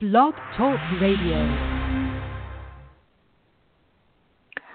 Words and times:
Blog 0.00 0.32
Talk 0.56 0.78
Radio. 1.00 1.44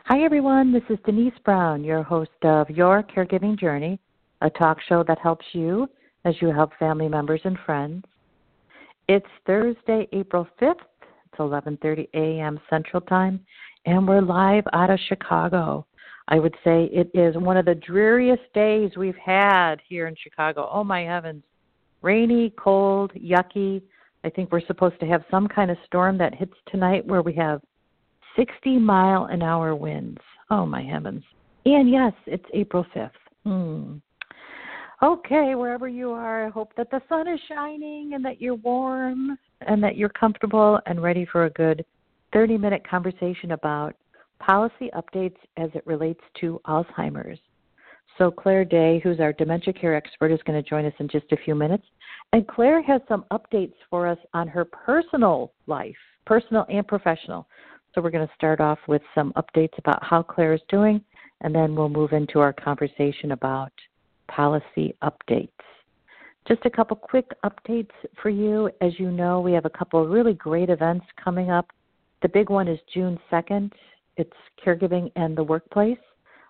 Hi, 0.03 0.21
everyone. 0.21 0.73
This 0.73 0.83
is 0.89 0.97
Denise 1.05 1.31
Brown, 1.46 1.81
your 1.81 2.03
host 2.03 2.29
of 2.42 2.69
Your 2.69 3.03
Caregiving 3.03 3.57
Journey, 3.57 4.01
a 4.41 4.49
talk 4.49 4.79
show 4.89 5.01
that 5.07 5.20
helps 5.20 5.46
you 5.54 5.88
as 6.25 6.36
you 6.41 6.49
help 6.51 6.71
family 6.78 7.07
members 7.07 7.39
and 7.46 7.57
friends. 7.65 8.04
It's 9.07 9.25
Thursday, 9.47 10.09
April 10.12 10.46
5th. 10.62 10.83
It's 11.32 11.40
11:30 11.40 12.10
a.m. 12.16 12.60
Central 12.70 13.00
Time, 13.00 13.40
and 13.86 14.05
we're 14.05 14.20
live 14.20 14.66
out 14.74 14.90
of 14.90 15.00
Chicago. 15.08 15.86
I 16.28 16.38
would 16.38 16.55
say 16.66 16.90
it 16.92 17.10
is 17.14 17.38
one 17.38 17.55
of 17.55 17.64
the 17.64 17.76
dreariest 17.76 18.52
days 18.54 18.98
we've 18.98 19.16
had 19.16 19.76
here 19.88 20.08
in 20.08 20.18
Chicago. 20.21 20.68
Oh 20.70 20.84
my 20.84 21.04
heavens. 21.04 21.46
Rainy, 22.02 22.50
cold, 22.58 23.14
yucky. 23.14 23.82
I 24.24 24.30
think 24.30 24.52
we're 24.52 24.66
supposed 24.66 25.00
to 25.00 25.05
have 25.08 25.24
some 25.30 25.48
kind 25.48 25.70
of 25.70 25.78
storm 25.86 26.18
that 26.18 26.34
hits 26.34 26.54
tonight 26.72 27.05
where 27.05 27.22
we 27.22 27.34
have 27.34 27.62
60 28.36 28.77
mile 28.80 29.26
an 29.26 29.41
hour 29.41 29.76
winds. 29.76 30.22
Oh 30.50 30.66
my 30.66 30.81
heavens. 30.81 31.23
And 31.66 31.90
yes, 31.90 32.14
it's 32.26 32.45
April 32.54 32.86
5th. 32.95 33.12
Hmm. 33.44 33.98
Okay, 35.02 35.55
wherever 35.55 35.88
you 35.88 36.12
are, 36.12 36.48
I 36.48 36.50
hope 36.50 36.73
that 36.78 36.90
the 36.90 37.02
sun 37.09 37.28
is 37.28 37.40
shining 37.50 38.14
and 38.14 38.23
that 38.23 38.41
you're 38.41 38.55
warm 38.55 39.38
and 39.62 39.84
that 39.84 39.98
you're 39.98 40.09
comfortable 40.09 40.80
and 40.86 41.03
ready 41.03 41.26
for 41.26 41.45
a 41.45 41.50
good 41.50 41.84
30 42.31 42.58
minute 42.58 42.88
conversation 42.88 43.52
about 43.52 43.95
policy 44.40 44.90
updates 44.95 45.38
as 45.58 45.70
it 45.73 45.86
relates 45.86 46.22
to 46.40 46.59
Alzheimer's. 46.67 47.40
So, 48.17 48.30
Claire 48.30 48.66
Day, 48.66 48.99
who's 49.03 49.20
our 49.20 49.34
dementia 49.34 49.73
care 49.73 49.95
expert, 49.95 50.31
is 50.31 50.40
going 50.45 50.62
to 50.62 50.70
join 50.70 50.85
us 50.85 50.94
in 50.99 51.08
just 51.08 51.31
a 51.31 51.38
few 51.38 51.55
minutes. 51.55 51.85
And 52.31 52.48
Claire 52.48 52.81
has 52.84 53.02
some 53.08 53.26
updates 53.31 53.73
for 53.89 54.08
us 54.08 54.17
on 54.34 54.48
her 54.48 54.66
personal 54.66 55.53
life, 55.67 55.95
personal 56.26 56.66
and 56.70 56.88
professional. 56.88 57.48
So, 57.94 58.02
we're 58.02 58.12
going 58.12 58.27
to 58.27 58.34
start 58.36 58.62
off 58.62 58.80
with 58.88 59.02
some 59.16 59.34
updates 59.34 59.78
about 59.80 60.03
how 60.03 60.22
Claire 60.22 60.53
is 60.53 60.61
doing, 60.69 61.02
and 61.41 61.53
then 61.53 61.75
we'll 61.75 61.89
move 61.89 62.14
into 62.14 62.39
our 62.39 62.53
conversation 62.53 63.31
about 63.31 63.72
policy 64.28 64.95
updates. 65.03 65.50
Just 66.47 66.66
a 66.66 66.69
couple 66.69 66.97
quick 66.97 67.30
updates 67.44 67.91
for 68.22 68.30
you. 68.30 68.69
As 68.81 69.00
you 69.00 69.11
know, 69.11 69.39
we 69.39 69.53
have 69.53 69.66
a 69.66 69.69
couple 69.69 70.03
of 70.03 70.09
really 70.09 70.34
great 70.34 70.69
events 70.69 71.06
coming 71.23 71.50
up. 71.50 71.72
The 72.22 72.30
big 72.30 72.50
one 72.50 72.67
is 72.67 72.80
June 72.94 73.19
2nd 73.31 73.72
it's 74.17 74.34
Caregiving 74.64 75.11
and 75.16 75.36
the 75.36 75.44
Workplace, 75.44 75.97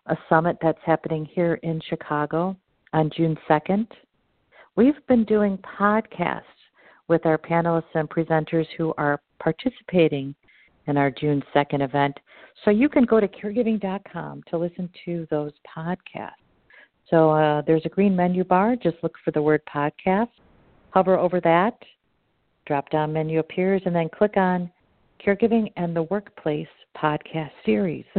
a 0.08 0.18
summit 0.30 0.58
that's 0.62 0.80
happening 0.86 1.26
here 1.26 1.56
in 1.64 1.82
Chicago 1.90 2.56
on 2.94 3.10
June 3.16 3.38
2nd. 3.50 3.88
We've 4.76 5.06
been 5.08 5.24
doing 5.26 5.58
podcasts 5.60 6.42
with 7.08 7.26
our 7.26 7.38
panelists 7.38 7.96
and 7.96 8.10
presenters 8.10 8.66
who 8.78 8.94
are 8.98 9.22
participating 9.40 10.36
in 10.88 10.98
our 10.98 11.12
June 11.12 11.44
2nd 11.56 11.82
event. 11.82 12.18
So 12.66 12.72
you 12.72 12.90
can 12.90 13.06
go 13.06 13.20
to 13.20 13.28
caregiving.com 13.28 14.44
to 14.50 14.58
listen 14.58 14.90
to 15.06 15.28
those 15.30 15.52
podcasts. 15.76 16.32
So 17.10 17.32
uh, 17.32 17.62
there's 17.68 17.86
a 17.86 17.90
green 17.90 18.16
menu 18.16 18.44
bar. 18.44 18.76
Just 18.76 18.98
look 19.04 19.16
for 19.24 19.32
the 19.32 19.42
word 19.42 19.62
podcast. 19.74 20.30
Hover 20.92 21.18
over 21.18 21.42
that. 21.42 21.78
Drop 22.66 22.90
down 22.90 23.12
menu 23.12 23.40
appears, 23.40 23.82
and 23.86 23.96
then 23.96 24.10
click 24.10 24.38
on 24.38 24.72
Caregiving 25.26 25.72
and 25.76 25.96
the 25.96 26.04
Workplace 26.04 26.68
podcast 26.98 27.52
series. 27.66 28.06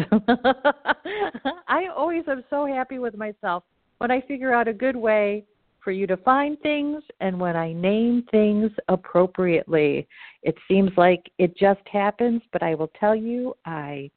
I 1.69 1.87
always 1.95 2.25
am 2.29 2.45
so 2.51 2.67
happy 2.67 2.99
with 2.99 3.17
myself 3.17 3.65
when 3.99 4.11
I 4.11 4.21
figure 4.23 4.53
out 4.53 4.69
a 4.69 4.73
good 4.73 4.97
way 4.97 5.45
for 5.85 5.93
you 5.93 6.07
to 6.07 6.17
find 6.19 6.59
things 6.61 7.03
and 7.21 7.39
when 7.39 7.57
I 7.57 7.73
name 7.75 8.25
things 8.31 8.71
appropriately. 8.89 10.09
It 10.43 10.55
seems 10.67 10.91
like 10.97 11.31
it 11.39 11.57
just 11.57 11.87
happens, 11.91 12.41
but 12.53 12.63
I 12.63 12.75
will 12.75 12.91
tell 12.99 13.15
you, 13.15 13.55
I 13.67 14.11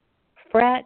fret, 0.49 0.86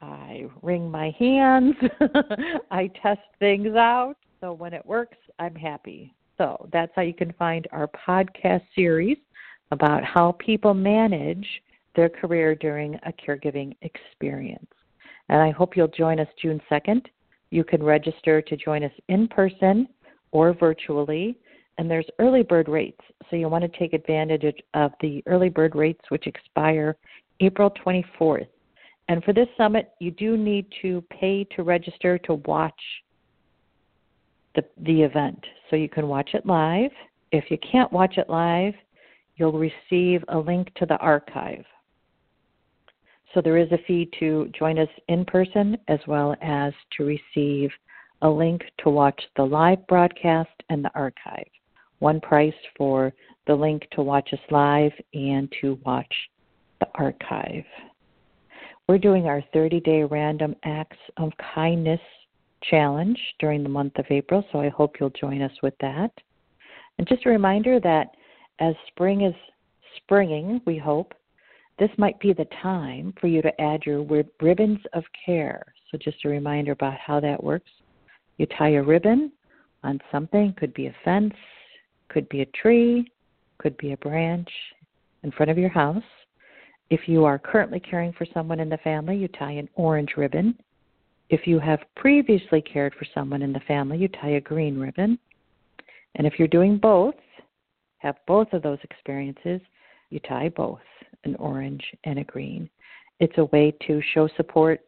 I 0.00 0.46
wring 0.62 0.90
my 0.90 1.14
hands, 1.18 1.74
I 2.70 2.90
test 3.00 3.20
things 3.38 3.76
out. 3.76 4.16
So 4.40 4.52
when 4.52 4.74
it 4.74 4.84
works, 4.84 5.16
I'm 5.38 5.54
happy. 5.54 6.12
So 6.36 6.68
that's 6.72 6.92
how 6.96 7.02
you 7.02 7.14
can 7.14 7.32
find 7.34 7.66
our 7.70 7.88
podcast 7.88 8.62
series 8.74 9.16
about 9.70 10.04
how 10.04 10.32
people 10.32 10.74
manage 10.74 11.46
their 11.96 12.08
career 12.08 12.54
during 12.54 12.94
a 13.06 13.12
caregiving 13.12 13.76
experience. 13.82 14.70
And 15.28 15.40
I 15.40 15.50
hope 15.50 15.76
you'll 15.76 15.88
join 15.88 16.20
us 16.20 16.28
June 16.40 16.60
2nd. 16.70 17.06
You 17.50 17.64
can 17.64 17.82
register 17.82 18.42
to 18.42 18.56
join 18.56 18.84
us 18.84 18.92
in 19.08 19.28
person 19.28 19.88
or 20.32 20.52
virtually, 20.52 21.38
and 21.78 21.90
there's 21.90 22.06
early 22.18 22.42
bird 22.42 22.68
rates. 22.68 23.00
So 23.30 23.36
you'll 23.36 23.50
want 23.50 23.62
to 23.70 23.78
take 23.78 23.92
advantage 23.92 24.44
of 24.74 24.92
the 25.00 25.22
early 25.26 25.48
bird 25.48 25.74
rates, 25.74 26.02
which 26.08 26.26
expire 26.26 26.96
April 27.40 27.72
24th. 27.84 28.46
And 29.08 29.22
for 29.22 29.32
this 29.32 29.48
summit, 29.56 29.92
you 30.00 30.10
do 30.10 30.36
need 30.36 30.66
to 30.82 31.02
pay 31.10 31.44
to 31.56 31.62
register 31.62 32.18
to 32.18 32.34
watch 32.34 32.72
the, 34.54 34.64
the 34.82 35.02
event. 35.02 35.42
So 35.68 35.76
you 35.76 35.88
can 35.88 36.08
watch 36.08 36.30
it 36.34 36.46
live. 36.46 36.90
If 37.32 37.50
you 37.50 37.58
can't 37.70 37.92
watch 37.92 38.16
it 38.16 38.30
live, 38.30 38.74
you'll 39.36 39.52
receive 39.58 40.24
a 40.28 40.38
link 40.38 40.72
to 40.76 40.86
the 40.86 40.96
archive. 40.98 41.64
So 43.34 43.40
there 43.40 43.58
is 43.58 43.70
a 43.72 43.78
fee 43.86 44.08
to 44.20 44.48
join 44.56 44.78
us 44.78 44.88
in 45.08 45.24
person 45.24 45.76
as 45.88 45.98
well 46.06 46.36
as 46.40 46.72
to 46.96 47.04
receive 47.04 47.70
a 48.22 48.30
link 48.30 48.62
to 48.78 48.90
watch 48.90 49.20
the 49.36 49.42
live 49.42 49.84
broadcast 49.88 50.62
and 50.70 50.84
the 50.84 50.94
archive. 50.94 51.48
One 51.98 52.20
price 52.20 52.54
for 52.76 53.12
the 53.48 53.54
link 53.54 53.88
to 53.92 54.02
watch 54.02 54.32
us 54.32 54.38
live 54.50 54.92
and 55.12 55.52
to 55.60 55.78
watch 55.84 56.14
the 56.78 56.86
archive. 56.94 57.64
We're 58.88 58.98
doing 58.98 59.26
our 59.26 59.42
30 59.52 59.80
day 59.80 60.04
random 60.04 60.54
acts 60.64 60.98
of 61.16 61.32
kindness 61.54 62.00
challenge 62.70 63.18
during 63.40 63.62
the 63.62 63.68
month 63.68 63.98
of 63.98 64.06
April, 64.10 64.44
so 64.52 64.60
I 64.60 64.68
hope 64.68 64.96
you'll 65.00 65.10
join 65.10 65.42
us 65.42 65.52
with 65.62 65.74
that. 65.80 66.12
And 66.98 67.08
just 67.08 67.26
a 67.26 67.30
reminder 67.30 67.80
that 67.80 68.08
as 68.60 68.74
spring 68.88 69.22
is 69.22 69.34
springing, 69.96 70.60
we 70.66 70.78
hope, 70.78 71.14
this 71.78 71.90
might 71.98 72.18
be 72.20 72.32
the 72.32 72.46
time 72.62 73.12
for 73.20 73.26
you 73.26 73.42
to 73.42 73.60
add 73.60 73.84
your 73.84 74.02
ribbons 74.40 74.78
of 74.92 75.04
care. 75.26 75.64
So, 75.90 75.98
just 75.98 76.24
a 76.24 76.28
reminder 76.28 76.72
about 76.72 76.96
how 76.98 77.20
that 77.20 77.42
works. 77.42 77.70
You 78.36 78.46
tie 78.46 78.74
a 78.74 78.82
ribbon 78.82 79.32
on 79.82 80.00
something, 80.10 80.54
could 80.56 80.72
be 80.74 80.86
a 80.86 80.94
fence, 81.04 81.34
could 82.08 82.28
be 82.28 82.42
a 82.42 82.46
tree, 82.46 83.10
could 83.58 83.76
be 83.76 83.92
a 83.92 83.96
branch 83.98 84.48
in 85.22 85.32
front 85.32 85.50
of 85.50 85.58
your 85.58 85.68
house. 85.68 86.02
If 86.90 87.08
you 87.08 87.24
are 87.24 87.38
currently 87.38 87.80
caring 87.80 88.12
for 88.12 88.26
someone 88.32 88.60
in 88.60 88.68
the 88.68 88.78
family, 88.78 89.16
you 89.16 89.28
tie 89.28 89.52
an 89.52 89.68
orange 89.74 90.14
ribbon. 90.16 90.56
If 91.30 91.46
you 91.46 91.58
have 91.58 91.80
previously 91.96 92.60
cared 92.60 92.94
for 92.94 93.06
someone 93.14 93.42
in 93.42 93.52
the 93.52 93.60
family, 93.60 93.98
you 93.98 94.08
tie 94.08 94.34
a 94.34 94.40
green 94.40 94.78
ribbon. 94.78 95.18
And 96.14 96.26
if 96.26 96.38
you're 96.38 96.48
doing 96.48 96.78
both, 96.78 97.14
have 97.98 98.16
both 98.26 98.52
of 98.52 98.62
those 98.62 98.78
experiences, 98.84 99.60
you 100.10 100.20
tie 100.20 100.50
both 100.50 100.80
an 101.24 101.36
orange 101.36 101.84
and 102.04 102.18
a 102.18 102.24
green. 102.24 102.68
It's 103.20 103.38
a 103.38 103.44
way 103.46 103.74
to 103.86 104.00
show 104.12 104.28
support 104.36 104.80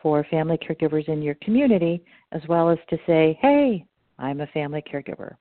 for 0.00 0.24
family 0.30 0.58
caregivers 0.58 1.08
in 1.08 1.22
your 1.22 1.36
community, 1.36 2.02
as 2.32 2.42
well 2.48 2.70
as 2.70 2.78
to 2.90 2.98
say, 3.06 3.38
hey, 3.40 3.84
I'm 4.18 4.40
a 4.40 4.46
family 4.48 4.82
caregiver. 4.82 5.34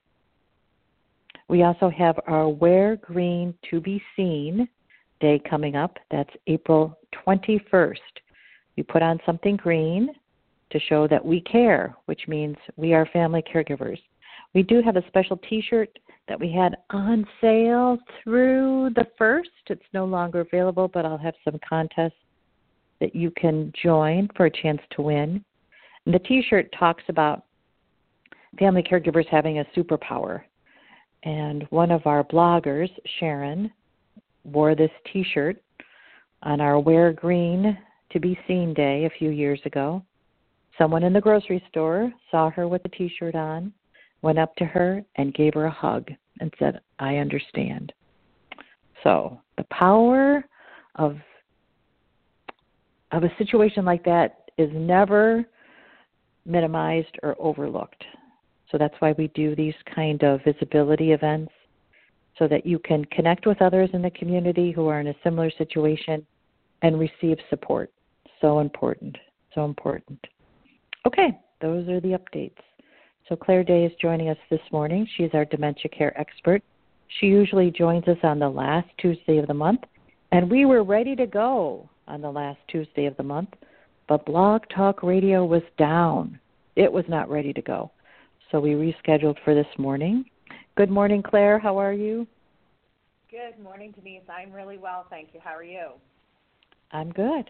We 1.48 1.64
also 1.64 1.90
have 1.90 2.20
our 2.28 2.48
Wear 2.48 2.96
Green 2.98 3.54
to 3.70 3.82
Be 3.82 4.02
Seen 4.16 4.68
day 5.20 5.42
coming 5.50 5.76
up. 5.76 5.98
That's 6.10 6.30
April 6.48 6.98
21st. 7.28 7.96
We 8.78 8.84
put 8.84 9.02
on 9.02 9.20
something 9.26 9.58
green 9.58 10.10
to 10.72 10.80
show 10.80 11.08
that 11.08 11.24
we 11.24 11.42
care, 11.42 11.96
which 12.06 12.28
means 12.28 12.56
we 12.78 12.94
are 12.94 13.06
family 13.08 13.44
caregivers. 13.44 14.00
We 14.54 14.64
do 14.64 14.82
have 14.82 14.96
a 14.96 15.06
special 15.08 15.38
t 15.38 15.62
shirt 15.62 15.98
that 16.28 16.40
we 16.40 16.52
had 16.52 16.78
on 16.92 17.26
sale 17.40 17.98
through 18.24 18.92
the 18.96 19.08
first. 19.18 19.50
It's 19.68 19.82
no 19.94 20.06
longer 20.06 20.42
available, 20.42 20.88
but 20.88 21.06
I'll 21.06 21.18
have 21.18 21.36
some 21.44 21.60
contests 21.68 22.14
that 23.00 23.16
you 23.16 23.32
can 23.32 23.74
join 23.82 24.30
for 24.36 24.46
a 24.46 24.52
chance 24.52 24.82
to 24.92 25.02
win. 25.02 25.44
And 26.06 26.16
the 26.16 26.20
t 26.20 26.44
shirt 26.50 26.74
talks 26.78 27.04
about 27.10 27.46
family 28.60 28.84
caregivers 28.84 29.28
having 29.28 29.60
a 29.60 29.66
superpower. 29.76 30.44
And 31.24 31.64
one 31.70 31.92
of 31.92 32.06
our 32.08 32.24
bloggers, 32.24 32.90
Sharon, 33.20 33.72
wore 34.44 34.76
this 34.76 34.92
t 35.12 35.26
shirt 35.34 35.62
on 36.44 36.62
our 36.62 36.80
Wear 36.80 37.14
Green 37.14 37.78
to 38.12 38.20
Be 38.20 38.38
Seen 38.48 38.74
Day 38.74 39.06
a 39.06 39.18
few 39.18 39.30
years 39.30 39.60
ago. 39.66 40.04
Someone 40.78 41.04
in 41.04 41.14
the 41.14 41.22
grocery 41.22 41.64
store 41.70 42.12
saw 42.30 42.50
her 42.50 42.68
with 42.68 42.82
the 42.84 42.90
t 42.90 43.12
shirt 43.20 43.36
on, 43.36 43.72
went 44.22 44.40
up 44.40 44.56
to 44.56 44.66
her, 44.66 45.04
and 45.16 45.34
gave 45.34 45.54
her 45.54 45.66
a 45.66 45.72
hug 45.72 46.10
and 46.40 46.54
said, 46.60 46.80
I 47.00 47.18
understand. 47.18 47.92
So 49.04 49.40
the 49.58 49.64
power 49.66 50.44
of 50.96 51.18
of 53.12 53.24
a 53.24 53.36
situation 53.38 53.84
like 53.84 54.04
that 54.06 54.50
is 54.58 54.70
never 54.74 55.46
minimized 56.46 57.18
or 57.24 57.36
overlooked. 57.40 58.04
So 58.72 58.78
that's 58.78 58.96
why 59.00 59.14
we 59.18 59.28
do 59.30 59.56
these 59.56 59.74
kind 59.94 60.24
of 60.24 60.42
visibility 60.44 61.12
events 61.12 61.52
so 62.40 62.48
that 62.48 62.66
you 62.66 62.80
can 62.80 63.04
connect 63.06 63.46
with 63.46 63.62
others 63.62 63.90
in 63.94 64.02
the 64.02 64.12
community 64.12 64.72
who 64.72 64.88
are 64.88 65.02
in 65.02 65.08
a 65.08 65.16
similar 65.24 65.52
situation 65.58 66.26
and 66.82 66.98
receive 66.98 67.38
support. 67.50 67.92
So 68.40 68.60
important. 68.60 69.18
So 69.54 69.66
important. 69.66 70.26
Okay, 71.06 71.38
those 71.60 71.88
are 71.90 72.00
the 72.00 72.18
updates. 72.18 72.56
So 73.32 73.38
Claire 73.38 73.64
Day 73.64 73.86
is 73.86 73.94
joining 74.02 74.28
us 74.28 74.38
this 74.50 74.60
morning. 74.74 75.08
She's 75.16 75.30
our 75.34 75.46
dementia 75.46 75.90
care 75.90 76.20
expert. 76.20 76.62
She 77.08 77.28
usually 77.28 77.72
joins 77.72 78.06
us 78.10 78.18
on 78.24 78.40
the 78.40 78.50
last 78.50 78.90
Tuesday 78.98 79.38
of 79.38 79.48
the 79.48 79.54
month, 79.54 79.80
and 80.34 80.52
we 80.52 80.66
were 80.66 80.84
ready 80.84 81.16
to 81.16 81.26
go 81.26 81.90
on 82.10 82.20
the 82.20 82.30
last 82.30 82.60
Tuesday 82.68 83.06
of 83.06 83.16
the 83.16 83.24
month, 83.24 83.48
but 84.10 84.26
Blog 84.26 84.64
Talk 84.76 85.02
Radio 85.02 85.46
was 85.46 85.62
down. 85.78 86.38
It 86.76 86.92
was 86.92 87.06
not 87.08 87.30
ready 87.30 87.54
to 87.54 87.62
go. 87.62 87.90
So 88.52 88.60
we 88.60 88.72
rescheduled 88.72 89.38
for 89.46 89.56
this 89.56 89.78
morning. 89.78 90.26
Good 90.76 90.92
morning, 90.92 91.24
Claire. 91.24 91.58
How 91.58 91.78
are 91.78 91.94
you? 91.94 92.28
Good 93.30 93.64
morning, 93.64 93.94
Denise. 93.96 94.24
I'm 94.28 94.52
really 94.52 94.78
well, 94.78 95.06
thank 95.10 95.30
you. 95.34 95.40
How 95.42 95.56
are 95.56 95.64
you? 95.64 95.92
I'm 96.92 97.14
good. 97.14 97.50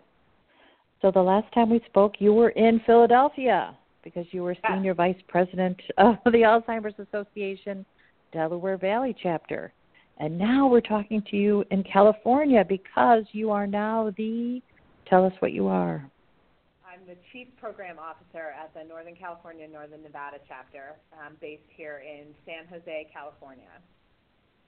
So 1.02 1.10
the 1.10 1.24
last 1.24 1.52
time 1.56 1.72
we 1.72 1.82
spoke, 1.88 2.18
you 2.20 2.34
were 2.34 2.50
in 2.50 2.82
Philadelphia 2.86 3.76
because 4.04 4.26
you 4.32 4.44
were 4.44 4.56
senior 4.68 4.94
vice 4.94 5.22
president 5.28 5.80
of 5.98 6.18
the 6.26 6.42
Alzheimer's 6.44 7.00
Association 7.00 7.86
Delaware 8.32 8.78
Valley 8.78 9.16
chapter. 9.22 9.74
And 10.18 10.38
now 10.38 10.68
we're 10.68 10.82
talking 10.82 11.24
to 11.32 11.38
you 11.38 11.64
in 11.72 11.84
California 11.84 12.64
because 12.68 13.24
you 13.32 13.50
are 13.52 13.66
now 13.66 14.14
the 14.18 14.62
tell 15.10 15.26
us 15.26 15.34
what 15.40 15.52
you 15.52 15.68
are. 15.68 16.06
I'm 16.86 17.00
the 17.08 17.16
chief 17.32 17.48
program 17.60 17.98
officer 17.98 18.54
at 18.62 18.74
the 18.74 18.88
Northern 18.88 19.16
California 19.16 19.68
Northern 19.68 20.04
Nevada 20.04 20.38
chapter 20.48 20.96
um, 21.14 21.38
based 21.42 21.64
here 21.70 22.04
in 22.06 22.28
San 22.46 22.68
Jose, 22.70 23.08
California. 23.14 23.64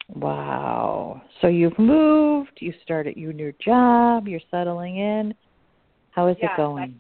Wow. 0.09 1.21
So 1.41 1.47
you've 1.47 1.77
moved, 1.77 2.57
you 2.59 2.74
started 2.83 3.15
your 3.15 3.33
new 3.33 3.53
job, 3.63 4.27
you're 4.27 4.41
settling 4.51 4.97
in. 4.97 5.33
How 6.12 6.27
is 6.27 6.38
yes, 6.41 6.51
it 6.53 6.57
going? 6.57 7.00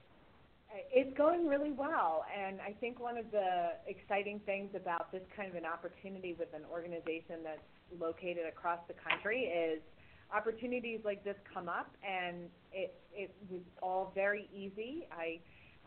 It's 0.95 1.17
going 1.17 1.47
really 1.47 1.71
well. 1.71 2.23
And 2.29 2.61
I 2.61 2.71
think 2.79 2.99
one 2.99 3.17
of 3.17 3.25
the 3.31 3.73
exciting 3.87 4.39
things 4.45 4.69
about 4.75 5.11
this 5.11 5.23
kind 5.35 5.49
of 5.49 5.55
an 5.55 5.65
opportunity 5.65 6.35
with 6.37 6.53
an 6.53 6.61
organization 6.71 7.41
that's 7.43 7.65
located 7.99 8.45
across 8.47 8.77
the 8.87 8.93
country 8.93 9.45
is 9.45 9.81
opportunities 10.31 10.99
like 11.03 11.23
this 11.23 11.35
come 11.51 11.67
up 11.67 11.91
and 12.07 12.49
it 12.71 12.93
it 13.13 13.33
was 13.49 13.61
all 13.81 14.11
very 14.13 14.47
easy. 14.55 15.07
I 15.11 15.39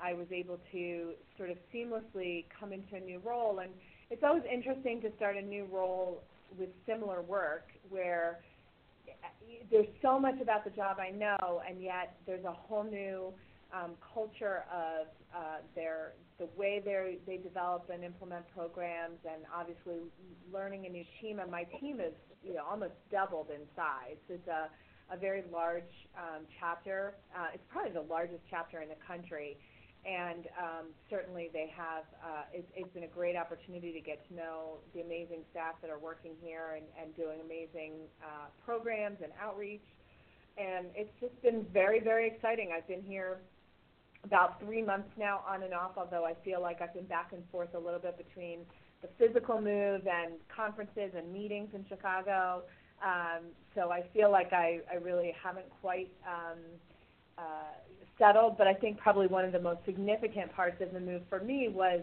I 0.02 0.12
was 0.12 0.26
able 0.32 0.58
to 0.72 1.12
sort 1.38 1.50
of 1.50 1.56
seamlessly 1.72 2.44
come 2.58 2.72
into 2.72 2.96
a 2.96 3.00
new 3.00 3.20
role 3.24 3.60
and 3.60 3.70
it's 4.10 4.24
always 4.24 4.42
interesting 4.52 5.00
to 5.02 5.10
start 5.16 5.36
a 5.36 5.42
new 5.42 5.66
role 5.72 6.22
with 6.58 6.68
similar 6.84 7.22
work 7.22 7.68
where 7.90 8.40
eh, 9.06 9.12
there's 9.70 9.86
so 10.02 10.18
much 10.18 10.40
about 10.40 10.64
the 10.64 10.70
job 10.70 10.98
I 11.00 11.10
know, 11.10 11.60
and 11.68 11.82
yet 11.82 12.16
there's 12.26 12.44
a 12.44 12.52
whole 12.52 12.84
new 12.84 13.32
um, 13.74 13.92
culture 14.14 14.64
of 14.72 15.06
uh, 15.34 15.58
their 15.74 16.14
the 16.38 16.48
way 16.56 16.80
they 16.84 17.18
they 17.26 17.36
develop 17.36 17.90
and 17.92 18.04
implement 18.04 18.44
programs, 18.54 19.18
and 19.24 19.42
obviously 19.54 19.98
learning 20.52 20.86
a 20.86 20.88
new 20.88 21.04
team. 21.20 21.38
And 21.38 21.50
my 21.50 21.64
team 21.80 22.00
is 22.00 22.14
you 22.44 22.54
know 22.54 22.64
almost 22.68 22.94
doubled 23.10 23.48
in 23.50 23.62
size. 23.74 24.18
It's 24.28 24.48
a 24.48 24.68
a 25.12 25.16
very 25.16 25.44
large 25.52 25.92
um, 26.18 26.42
chapter. 26.58 27.14
Uh, 27.34 27.54
it's 27.54 27.62
probably 27.70 27.92
the 27.92 28.06
largest 28.08 28.42
chapter 28.50 28.82
in 28.82 28.88
the 28.88 29.00
country 29.06 29.56
and 30.06 30.46
um, 30.54 30.86
certainly 31.10 31.50
they 31.52 31.72
have. 31.76 32.04
Uh, 32.22 32.44
it, 32.54 32.64
it's 32.76 32.92
been 32.94 33.02
a 33.02 33.10
great 33.10 33.34
opportunity 33.34 33.92
to 33.92 34.00
get 34.00 34.22
to 34.28 34.34
know 34.34 34.78
the 34.94 35.00
amazing 35.00 35.42
staff 35.50 35.74
that 35.82 35.90
are 35.90 35.98
working 35.98 36.32
here 36.40 36.78
and, 36.78 36.86
and 36.94 37.14
doing 37.16 37.42
amazing 37.44 38.06
uh, 38.22 38.46
programs 38.64 39.18
and 39.22 39.32
outreach. 39.42 39.84
And 40.56 40.86
it's 40.94 41.12
just 41.20 41.34
been 41.42 41.66
very, 41.72 42.00
very 42.00 42.28
exciting. 42.28 42.70
I've 42.74 42.86
been 42.86 43.02
here 43.02 43.42
about 44.26 44.60
three 44.60 44.82
months 44.82 45.08
now, 45.18 45.42
on 45.48 45.62
and 45.62 45.72
off. 45.72 45.92
Although 45.96 46.24
I 46.24 46.34
feel 46.44 46.60
like 46.60 46.82
I've 46.82 46.94
been 46.94 47.06
back 47.06 47.32
and 47.32 47.42
forth 47.50 47.74
a 47.74 47.78
little 47.78 48.00
bit 48.00 48.18
between 48.18 48.60
the 49.02 49.08
physical 49.18 49.60
move 49.60 50.06
and 50.06 50.34
conferences 50.54 51.12
and 51.16 51.32
meetings 51.32 51.68
in 51.74 51.84
Chicago. 51.88 52.62
Um, 53.02 53.44
so 53.74 53.90
I 53.90 54.02
feel 54.14 54.30
like 54.30 54.52
I, 54.52 54.80
I 54.90 54.96
really 54.96 55.34
haven't 55.42 55.66
quite. 55.80 56.10
Um, 56.26 56.58
uh, 57.38 57.42
settled, 58.18 58.56
but 58.56 58.66
I 58.66 58.74
think 58.74 58.98
probably 58.98 59.26
one 59.26 59.44
of 59.44 59.52
the 59.52 59.60
most 59.60 59.80
significant 59.84 60.50
parts 60.54 60.80
of 60.80 60.92
the 60.92 61.00
move 61.00 61.22
for 61.28 61.40
me 61.40 61.68
was 61.68 62.00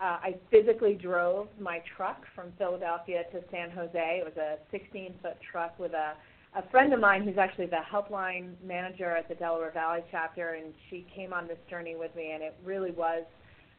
uh, 0.00 0.18
I 0.20 0.34
physically 0.50 0.94
drove 0.94 1.48
my 1.60 1.80
truck 1.96 2.22
from 2.34 2.52
Philadelphia 2.58 3.22
to 3.32 3.40
San 3.50 3.70
Jose. 3.70 4.20
It 4.20 4.24
was 4.24 4.36
a 4.36 4.58
16 4.70 5.14
foot 5.22 5.36
truck 5.50 5.78
with 5.78 5.92
a, 5.92 6.14
a 6.54 6.68
friend 6.70 6.92
of 6.92 7.00
mine 7.00 7.22
who's 7.24 7.38
actually 7.38 7.66
the 7.66 7.80
helpline 7.90 8.52
manager 8.64 9.10
at 9.16 9.28
the 9.28 9.34
Delaware 9.34 9.70
Valley 9.72 10.00
chapter, 10.10 10.54
and 10.54 10.72
she 10.90 11.06
came 11.14 11.32
on 11.32 11.46
this 11.46 11.58
journey 11.68 11.96
with 11.96 12.14
me, 12.14 12.32
and 12.32 12.42
it 12.42 12.54
really 12.64 12.90
was 12.90 13.24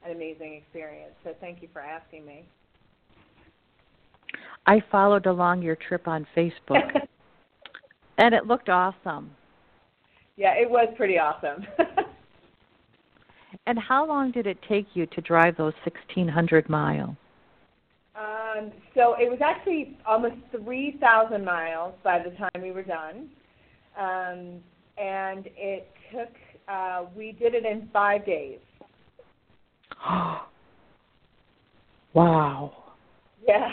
an 0.06 0.12
amazing 0.12 0.56
experience. 0.56 1.14
So 1.24 1.34
thank 1.40 1.62
you 1.62 1.68
for 1.72 1.82
asking 1.82 2.26
me. 2.26 2.46
I 4.66 4.82
followed 4.92 5.26
along 5.26 5.62
your 5.62 5.76
trip 5.76 6.08
on 6.08 6.26
Facebook, 6.36 7.06
and 8.18 8.34
it 8.34 8.48
looked 8.48 8.70
awesome 8.70 9.32
yeah, 10.36 10.54
it 10.54 10.70
was 10.70 10.88
pretty 10.98 11.20
awesome. 11.20 11.66
and 13.68 13.78
how 13.78 14.08
long 14.08 14.32
did 14.32 14.48
it 14.48 14.58
take 14.68 14.88
you 14.94 15.06
to 15.08 15.22
drive 15.22 15.58
those 15.58 15.74
1,600 15.86 16.70
miles? 16.70 17.16
Um, 18.56 18.72
so 18.94 19.16
it 19.20 19.30
was 19.30 19.40
actually 19.44 19.98
almost 20.06 20.36
3,000 20.52 21.44
miles 21.44 21.94
by 22.04 22.20
the 22.20 22.32
time 22.32 22.62
we 22.62 22.72
were 22.72 22.84
done. 22.84 23.30
Um, 23.98 24.60
and 24.98 25.48
it 25.58 25.90
took, 26.12 26.30
uh, 26.68 27.06
we 27.16 27.32
did 27.34 27.56
it 27.56 27.66
in 27.66 27.90
five 27.92 28.26
days. 28.26 28.60
wow. 32.14 32.74
Yeah. 33.48 33.70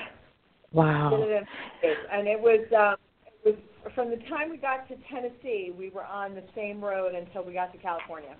Wow. 0.72 1.10
It 1.14 1.30
in 1.30 1.44
five 1.44 1.82
days. 1.82 1.96
And 2.12 2.28
it 2.28 2.40
was, 2.40 2.60
um, 2.76 2.96
it 3.26 3.34
was 3.44 3.54
from 3.94 4.10
the 4.10 4.16
time 4.28 4.50
we 4.50 4.56
got 4.56 4.88
to 4.88 4.96
Tennessee, 5.12 5.72
we 5.76 5.90
were 5.90 6.04
on 6.04 6.34
the 6.34 6.44
same 6.54 6.82
road 6.82 7.14
until 7.14 7.44
we 7.44 7.52
got 7.52 7.72
to 7.72 7.78
California. 7.78 8.36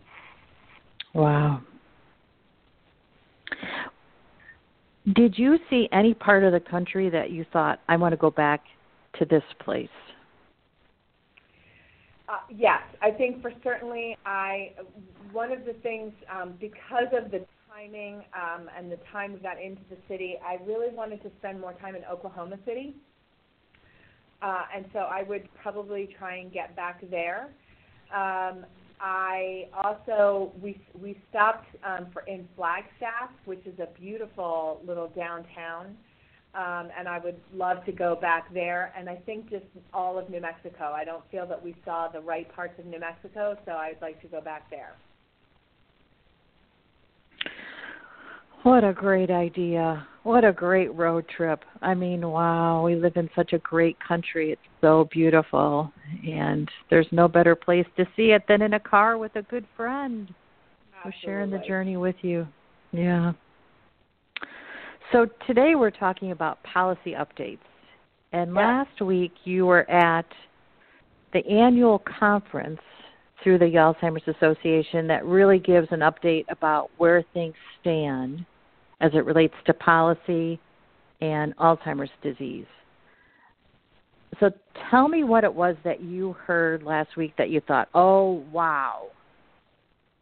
Wow. 1.15 1.63
Did 5.15 5.39
you 5.39 5.59
see 5.71 5.89
any 5.93 6.15
part 6.15 6.45
of 6.45 6.53
the 6.53 6.61
country 6.61 7.09
that 7.11 7.31
you 7.31 7.47
thought, 7.53 7.81
I 7.89 7.97
want 7.97 8.13
to 8.13 8.17
go 8.17 8.31
back 8.31 8.63
to 9.19 9.25
this 9.25 9.43
place? 9.61 9.89
Uh, 12.29 12.39
yes, 12.55 12.81
I 13.03 13.11
think 13.11 13.43
for 13.43 13.53
certainly 13.65 14.17
I 14.25 14.73
one 15.33 15.51
of 15.51 15.65
the 15.65 15.73
things 15.83 16.13
um, 16.31 16.55
because 16.61 17.09
of 17.13 17.31
the 17.31 17.45
timing 17.69 18.23
um, 18.35 18.69
and 18.77 18.91
the 18.91 18.99
time 19.13 19.33
we 19.33 19.41
got 19.41 19.61
into 19.61 19.83
the 19.91 19.97
city, 20.09 20.37
I 20.45 20.59
really 20.65 20.95
wanted 20.95 21.23
to 21.23 21.31
spend 21.39 21.61
more 21.61 21.73
time 21.75 21.97
in 21.97 22.05
Oklahoma 22.05 22.57
City. 22.65 22.95
Uh, 24.43 24.63
and 24.75 24.85
so 24.93 25.01
I 25.01 25.23
would 25.23 25.49
probably 25.61 26.09
try 26.19 26.37
and 26.37 26.53
get 26.53 26.77
back 26.77 27.03
there. 27.11 27.51
Um, 28.15 28.65
I 29.01 29.69
also 29.73 30.53
we 30.61 30.79
we 31.01 31.19
stopped 31.31 31.67
um, 31.85 32.09
for 32.13 32.23
in 32.23 32.47
Flagstaff, 32.55 33.31
which 33.47 33.65
is 33.67 33.79
a 33.79 33.89
beautiful 33.99 34.83
little 34.87 35.09
downtown, 35.09 35.97
um, 36.55 36.91
and 36.97 37.09
I 37.09 37.19
would 37.19 37.41
love 37.55 37.85
to 37.87 37.93
go 37.93 38.15
back 38.15 38.53
there. 38.53 38.93
And 38.97 39.09
I 39.09 39.17
think 39.17 39.49
just 39.49 39.65
all 39.95 40.19
of 40.19 40.29
New 40.29 40.41
Mexico. 40.41 40.93
I 40.95 41.05
don't 41.05 41.25
feel 41.31 41.47
that 41.47 41.63
we 41.63 41.75
saw 41.85 42.09
the 42.09 42.21
right 42.21 42.53
parts 42.55 42.79
of 42.79 42.85
New 42.85 43.01
Mexico, 43.01 43.57
so 43.65 43.73
I'd 43.73 43.97
like 44.03 44.21
to 44.21 44.29
go 44.29 44.43
back 44.43 44.69
there. 44.71 44.95
What 48.63 48.85
a 48.85 48.93
great 48.93 49.31
idea. 49.31 50.07
What 50.23 50.45
a 50.45 50.53
great 50.53 50.95
road 50.95 51.25
trip. 51.35 51.65
I 51.81 51.95
mean, 51.95 52.29
wow, 52.29 52.85
we 52.85 52.95
live 52.95 53.17
in 53.17 53.31
such 53.35 53.55
a 53.55 53.59
great 53.59 53.97
country. 54.07 54.53
It's 54.53 54.61
so 54.83 55.09
beautiful. 55.11 55.91
And 56.29 56.69
there's 56.91 57.07
no 57.11 57.27
better 57.27 57.55
place 57.55 57.87
to 57.97 58.05
see 58.17 58.33
it 58.33 58.43
than 58.49 58.61
in 58.61 58.75
a 58.75 58.81
car 58.81 59.17
with 59.17 59.35
a 59.37 59.43
good 59.43 59.65
friend 59.77 60.33
who's 61.03 61.15
sharing 61.25 61.51
the 61.51 61.63
journey 61.67 61.97
with 61.97 62.17
you. 62.21 62.47
Yeah. 62.93 63.33
So 65.11 65.27
today 65.47 65.75
we're 65.75 65.91
talking 65.91 66.33
about 66.33 66.63
policy 66.63 67.15
updates. 67.15 67.59
And 68.33 68.53
last 68.53 69.01
week 69.01 69.33
you 69.45 69.65
were 69.65 69.91
at 69.91 70.27
the 71.33 71.45
annual 71.47 72.03
conference 72.21 72.81
through 73.43 73.59
the 73.59 73.65
Alzheimer's 73.65 74.29
Association 74.29 75.07
that 75.07 75.25
really 75.25 75.59
gives 75.59 75.89
an 75.91 76.01
update 76.01 76.45
about 76.51 76.91
where 76.99 77.25
things 77.33 77.55
stand 77.81 78.45
as 79.01 79.13
it 79.15 79.25
relates 79.25 79.55
to 79.67 79.75
policy 79.75 80.61
and 81.21 81.57
Alzheimer's 81.57 82.11
disease. 82.23 82.67
So 84.39 84.51
tell 84.91 85.09
me 85.09 85.25
what 85.25 85.45
it 85.45 85.53
was 85.53 85.77
that 85.85 86.01
you 86.01 86.35
heard 86.45 86.83
last 86.83 87.17
week 87.17 87.35
that 87.37 87.51
you 87.51 87.61
thought, 87.61 87.89
oh, 87.95 88.45
wow, 88.53 89.09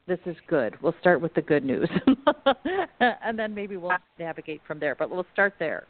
this 0.07 0.19
is 0.27 0.37
good. 0.49 0.75
We'll 0.83 0.95
start 1.01 1.21
with 1.21 1.35
the 1.35 1.43
good 1.43 1.65
news. 1.65 1.89
and 3.01 3.39
then 3.39 3.55
maybe 3.55 3.77
we'll 3.77 3.93
navigate 4.19 4.63
from 4.67 4.81
there, 4.81 4.95
but 4.95 5.11
we'll 5.11 5.27
start 5.33 5.55
there. 5.59 5.87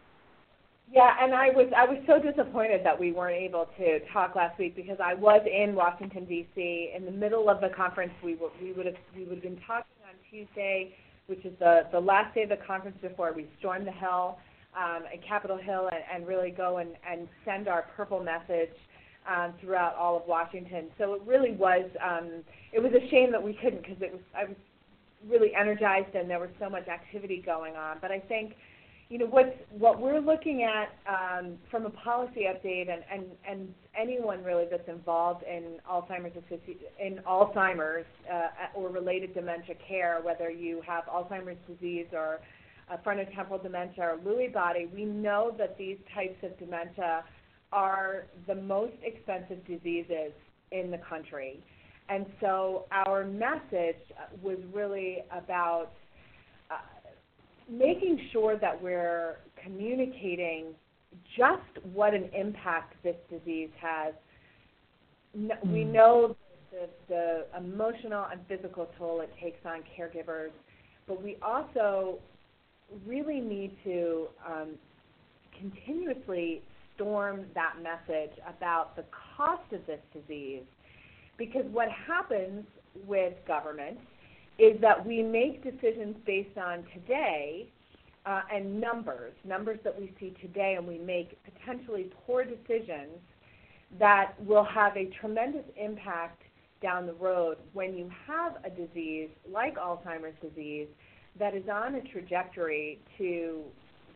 Yeah, 0.91 1.15
and 1.21 1.35
I 1.35 1.51
was 1.51 1.71
I 1.77 1.85
was 1.85 1.99
so 2.07 2.19
disappointed 2.19 2.81
that 2.83 2.99
we 2.99 3.13
weren't 3.13 3.37
able 3.37 3.69
to 3.77 4.01
talk 4.11 4.35
last 4.35 4.59
week 4.59 4.75
because 4.75 4.97
I 5.05 5.13
was 5.13 5.43
in 5.47 5.75
Washington 5.75 6.25
D.C. 6.25 6.93
in 6.97 7.05
the 7.05 7.11
middle 7.11 7.51
of 7.51 7.61
the 7.61 7.69
conference. 7.69 8.13
We 8.25 8.37
were, 8.37 8.49
we 8.63 8.73
would 8.73 8.87
have 8.87 8.95
we 9.15 9.25
would 9.25 9.35
have 9.35 9.43
been 9.43 9.61
talking 9.67 9.93
on 10.09 10.15
Tuesday, 10.31 10.95
which 11.29 11.45
is 11.45 11.53
the 11.61 11.83
the 11.93 12.01
last 12.01 12.35
day 12.35 12.43
of 12.43 12.49
the 12.49 12.59
conference 12.67 12.97
before 13.01 13.33
we 13.33 13.47
storm 13.59 13.85
the 13.85 13.93
Hill 13.93 14.39
um, 14.77 15.05
at 15.13 15.23
Capitol 15.27 15.59
Hill 15.59 15.89
and, 15.93 16.03
and 16.13 16.27
really 16.27 16.51
go 16.51 16.79
and, 16.79 16.91
and 17.09 17.29
send 17.45 17.69
our 17.69 17.87
purple 17.97 18.23
message 18.23 18.75
um, 19.31 19.53
throughout 19.61 19.95
all 19.95 20.17
of 20.17 20.23
Washington. 20.27 20.87
So 20.97 21.15
it 21.15 21.23
really 21.27 21.53
was 21.53 21.89
um, 22.03 22.43
it 22.73 22.83
was 22.83 22.93
a 22.93 23.11
shame 23.11 23.31
that 23.33 23.43
we 23.43 23.53
couldn't 23.53 23.83
because 23.83 24.01
it 24.01 24.13
was 24.13 24.23
I 24.37 24.45
was 24.45 24.57
really 25.29 25.55
energized 25.55 26.15
and 26.15 26.31
there 26.31 26.41
was 26.41 26.51
so 26.59 26.71
much 26.71 26.89
activity 26.89 27.43
going 27.45 27.77
on. 27.77 27.99
But 28.01 28.11
I 28.11 28.21
think 28.21 28.55
you 29.09 29.17
know 29.17 29.27
what's 29.27 29.57
what 29.71 30.01
we're 30.01 30.21
looking 30.21 30.65
at 30.65 30.91
um, 31.09 31.55
from 31.71 31.87
a 31.87 31.91
policy 31.91 32.43
update, 32.43 32.91
and, 32.93 33.03
and, 33.11 33.25
and 33.49 33.75
anyone 33.99 34.45
really 34.45 34.67
that's 34.71 34.89
involved 34.89 35.45
in 35.45 35.79
Alzheimer's 35.91 36.37
in 37.01 37.19
Alzheimer's 37.27 38.05
uh, 38.31 38.49
or 38.75 38.91
related 38.91 39.33
dementia 39.35 39.77
care, 39.87 40.21
whether 40.23 40.51
you 40.51 40.83
have 40.87 41.05
Alzheimer's 41.07 41.57
disease 41.67 42.07
or 42.13 42.41
frontotemporal 43.05 43.63
dementia 43.63 44.05
or 44.05 44.19
Lewy 44.19 44.53
body, 44.53 44.89
we 44.95 45.05
know 45.05 45.55
that 45.57 45.79
these 45.79 45.99
types 46.15 46.37
of 46.43 46.59
dementia 46.59 47.25
are 47.73 48.27
the 48.47 48.55
most 48.55 48.95
expensive 49.03 49.67
diseases 49.67 50.33
in 50.71 50.91
the 50.91 50.99
country, 50.99 51.63
and 52.11 52.27
so 52.41 52.85
our 52.93 53.25
message 53.25 53.97
was 54.43 54.59
really 54.73 55.19
about 55.31 55.93
making 57.69 58.19
sure 58.33 58.57
that 58.59 58.81
we're 58.83 59.37
communicating 59.63 60.75
just 61.37 61.85
what 61.93 62.15
an 62.15 62.31
impact 62.35 62.95
this 63.03 63.17
disease 63.31 63.71
has. 63.81 64.15
Mm. 65.37 65.73
We 65.73 65.85
know 65.85 66.37
the, 66.71 66.89
the 67.09 67.47
emotional 67.57 68.27
and 68.31 68.41
physical 68.49 68.89
toll 68.99 69.21
it 69.21 69.31
takes 69.43 69.65
on 69.65 69.83
caregivers, 69.99 70.51
but 71.07 71.23
we 71.23 71.37
also 71.43 72.19
really 73.07 73.41
need 73.41 73.77
to 73.85 74.29
um, 74.47 74.71
continuously 75.59 76.63
storm 76.95 77.45
that 77.55 77.75
message 77.83 78.33
about 78.49 78.97
the 78.97 79.05
cost 79.37 79.73
of 79.73 79.81
this 79.87 80.01
disease. 80.13 80.65
Because 81.37 81.65
what 81.71 81.89
happens 81.91 82.65
with 83.07 83.35
government 83.47 83.99
is 84.59 84.81
that 84.81 85.05
we 85.05 85.23
make 85.23 85.63
decisions 85.63 86.17
based 86.27 86.59
on 86.59 86.85
today 86.93 87.69
uh, 88.27 88.43
and 88.53 88.81
numbers, 88.81 89.33
numbers 89.45 89.79
that 89.85 89.99
we 89.99 90.13
see 90.19 90.35
today, 90.43 90.75
and 90.77 90.87
we 90.87 90.99
make 90.99 91.39
potentially 91.45 92.11
poor 92.27 92.45
decisions 92.45 93.19
that 93.99 94.33
will 94.45 94.65
have 94.65 94.97
a 94.97 95.07
tremendous 95.21 95.65
impact 95.81 96.43
down 96.83 97.07
the 97.07 97.15
road 97.15 97.57
when 97.73 97.97
you 97.97 98.11
have 98.27 98.57
a 98.65 98.71
disease 98.71 99.29
like 99.51 99.77
Alzheimer's 99.77 100.37
disease 100.43 100.89
that 101.39 101.55
is 101.55 101.65
on 101.73 101.95
a 101.95 102.01
trajectory 102.03 103.01
to 103.17 103.63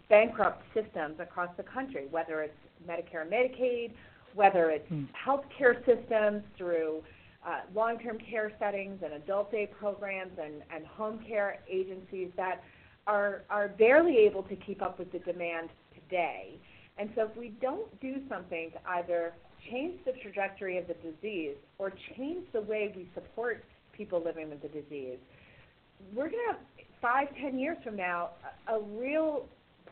bankrupt 0.09 0.63
systems 0.75 1.19
across 1.21 1.49
the 1.57 1.63
country, 1.63 2.07
whether 2.11 2.43
it's 2.43 2.55
Medicare 2.87 3.23
and 3.23 3.31
Medicaid, 3.31 3.93
whether 4.35 4.71
it's 4.71 4.91
mm. 4.91 5.09
healthcare 5.27 5.79
systems 5.87 6.43
through 6.59 7.03
uh, 7.47 7.61
long-term 7.75 8.19
care 8.31 8.53
settings 8.59 9.01
and 9.05 9.15
adult 9.15 9.51
day 9.51 9.69
programs 9.79 10.33
and, 10.43 10.63
and 10.75 10.87
home 10.87 11.21
care 11.27 11.59
agencies 11.69 12.29
that 12.37 12.63
are, 13.07 13.43
are 13.51 13.69
barely 13.69 14.19
able 14.19 14.43
to 14.45 14.57
keep 14.57 14.81
up 14.81 14.99
with 14.99 15.11
the 15.11 15.19
demand 15.21 15.69
today. 15.95 16.59
And 16.99 17.11
so 17.15 17.23
if 17.23 17.37
we 17.37 17.49
don't 17.61 18.01
do 18.01 18.17
something 18.29 18.71
to 18.73 18.91
either 18.91 19.35
change 19.71 19.99
the 20.05 20.13
trajectory 20.23 20.79
of 20.79 20.87
the 20.87 20.95
disease 20.95 21.57
or 21.79 21.93
change 22.17 22.45
the 22.53 22.61
way 22.61 22.93
we 22.95 23.09
support 23.15 23.65
people 23.93 24.23
living 24.25 24.51
with 24.51 24.63
the 24.63 24.69
disease, 24.69 25.19
we're 26.15 26.31
going 26.31 26.43
to 26.49 26.53
have 26.53 26.61
five, 27.01 27.29
ten 27.41 27.59
years 27.59 27.77
from 27.83 27.97
now 27.97 28.31
a, 28.69 28.75
a 28.75 28.83
real 28.83 29.47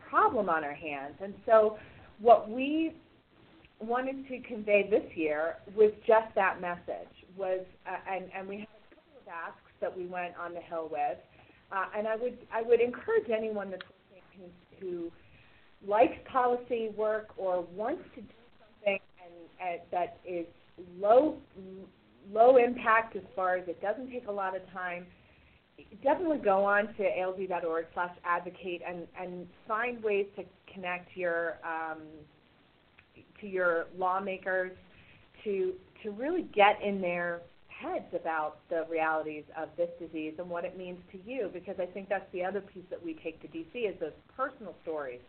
problem 0.09 0.49
on 0.49 0.63
our 0.63 0.75
hands. 0.75 1.15
And 1.23 1.35
so 1.47 1.79
what 2.21 2.51
we 2.51 2.95
wanted 3.81 4.29
to 4.29 4.41
convey 4.41 4.89
this 4.91 5.05
year 5.17 5.57
was 5.75 5.91
just 6.07 6.35
that 6.35 6.61
message 6.61 7.09
was, 7.37 7.61
uh, 7.87 7.97
and, 8.11 8.25
and 8.37 8.49
we 8.49 8.59
had 8.59 8.69
a 8.91 8.95
couple 8.95 9.21
of 9.21 9.29
asks 9.29 9.73
that 9.81 9.97
we 9.97 10.07
went 10.07 10.35
on 10.37 10.55
the 10.55 10.61
Hill 10.61 10.89
with. 10.91 11.19
Uh, 11.73 11.85
and 11.97 12.09
I 12.09 12.17
would, 12.17 12.39
I 12.53 12.63
would 12.63 12.81
encourage 12.81 13.31
anyone 13.31 13.71
that's 13.71 13.83
listening 14.13 14.51
who, 14.81 14.87
who 14.87 15.11
likes 15.87 16.17
policy 16.31 16.91
work 16.97 17.29
or 17.37 17.65
wants 17.75 18.03
to 18.15 18.21
do 18.21 18.35
something 18.59 18.99
and, 19.25 19.69
and 19.69 19.81
that 19.91 20.19
is 20.27 20.47
low, 20.99 21.37
low 22.33 22.57
impact 22.57 23.17
as 23.17 23.23
far 23.37 23.57
as 23.57 23.69
it 23.69 23.81
doesn't 23.81 24.11
take 24.11 24.27
a 24.27 24.33
lot 24.33 24.57
of 24.57 24.63
time, 24.73 25.07
definitely 26.03 26.39
go 26.39 26.65
on 26.65 26.89
to 26.95 27.03
alz.org 27.03 27.87
slash 27.95 28.15
advocate 28.25 28.83
and, 28.87 29.07
and 29.19 29.47
find 29.67 30.03
ways 30.03 30.27
to 30.37 30.45
connect 30.73 31.17
your 31.17 31.59
um, 31.65 31.99
to 33.41 33.47
your 33.47 33.87
lawmakers 33.97 34.73
to 35.45 35.73
to 36.03 36.11
really 36.11 36.43
get 36.55 36.81
in 36.83 37.01
their 37.01 37.43
heads 37.69 38.07
about 38.15 38.59
the 38.69 38.85
realities 38.91 39.45
of 39.57 39.69
this 39.77 39.89
disease 39.99 40.35
and 40.39 40.49
what 40.49 40.65
it 40.65 40.77
means 40.77 40.99
to 41.13 41.19
you 41.25 41.51
because 41.53 41.77
I 41.81 41.87
think 41.87 42.09
that's 42.09 42.31
the 42.33 42.45
other 42.45 42.61
piece 42.61 42.85
that 42.91 43.03
we 43.03 43.15
take 43.15 43.41
to 43.43 43.49
DC 43.49 43.89
is 43.89 43.99
those 44.01 44.13
personal 44.37 44.75
stories. 44.83 45.21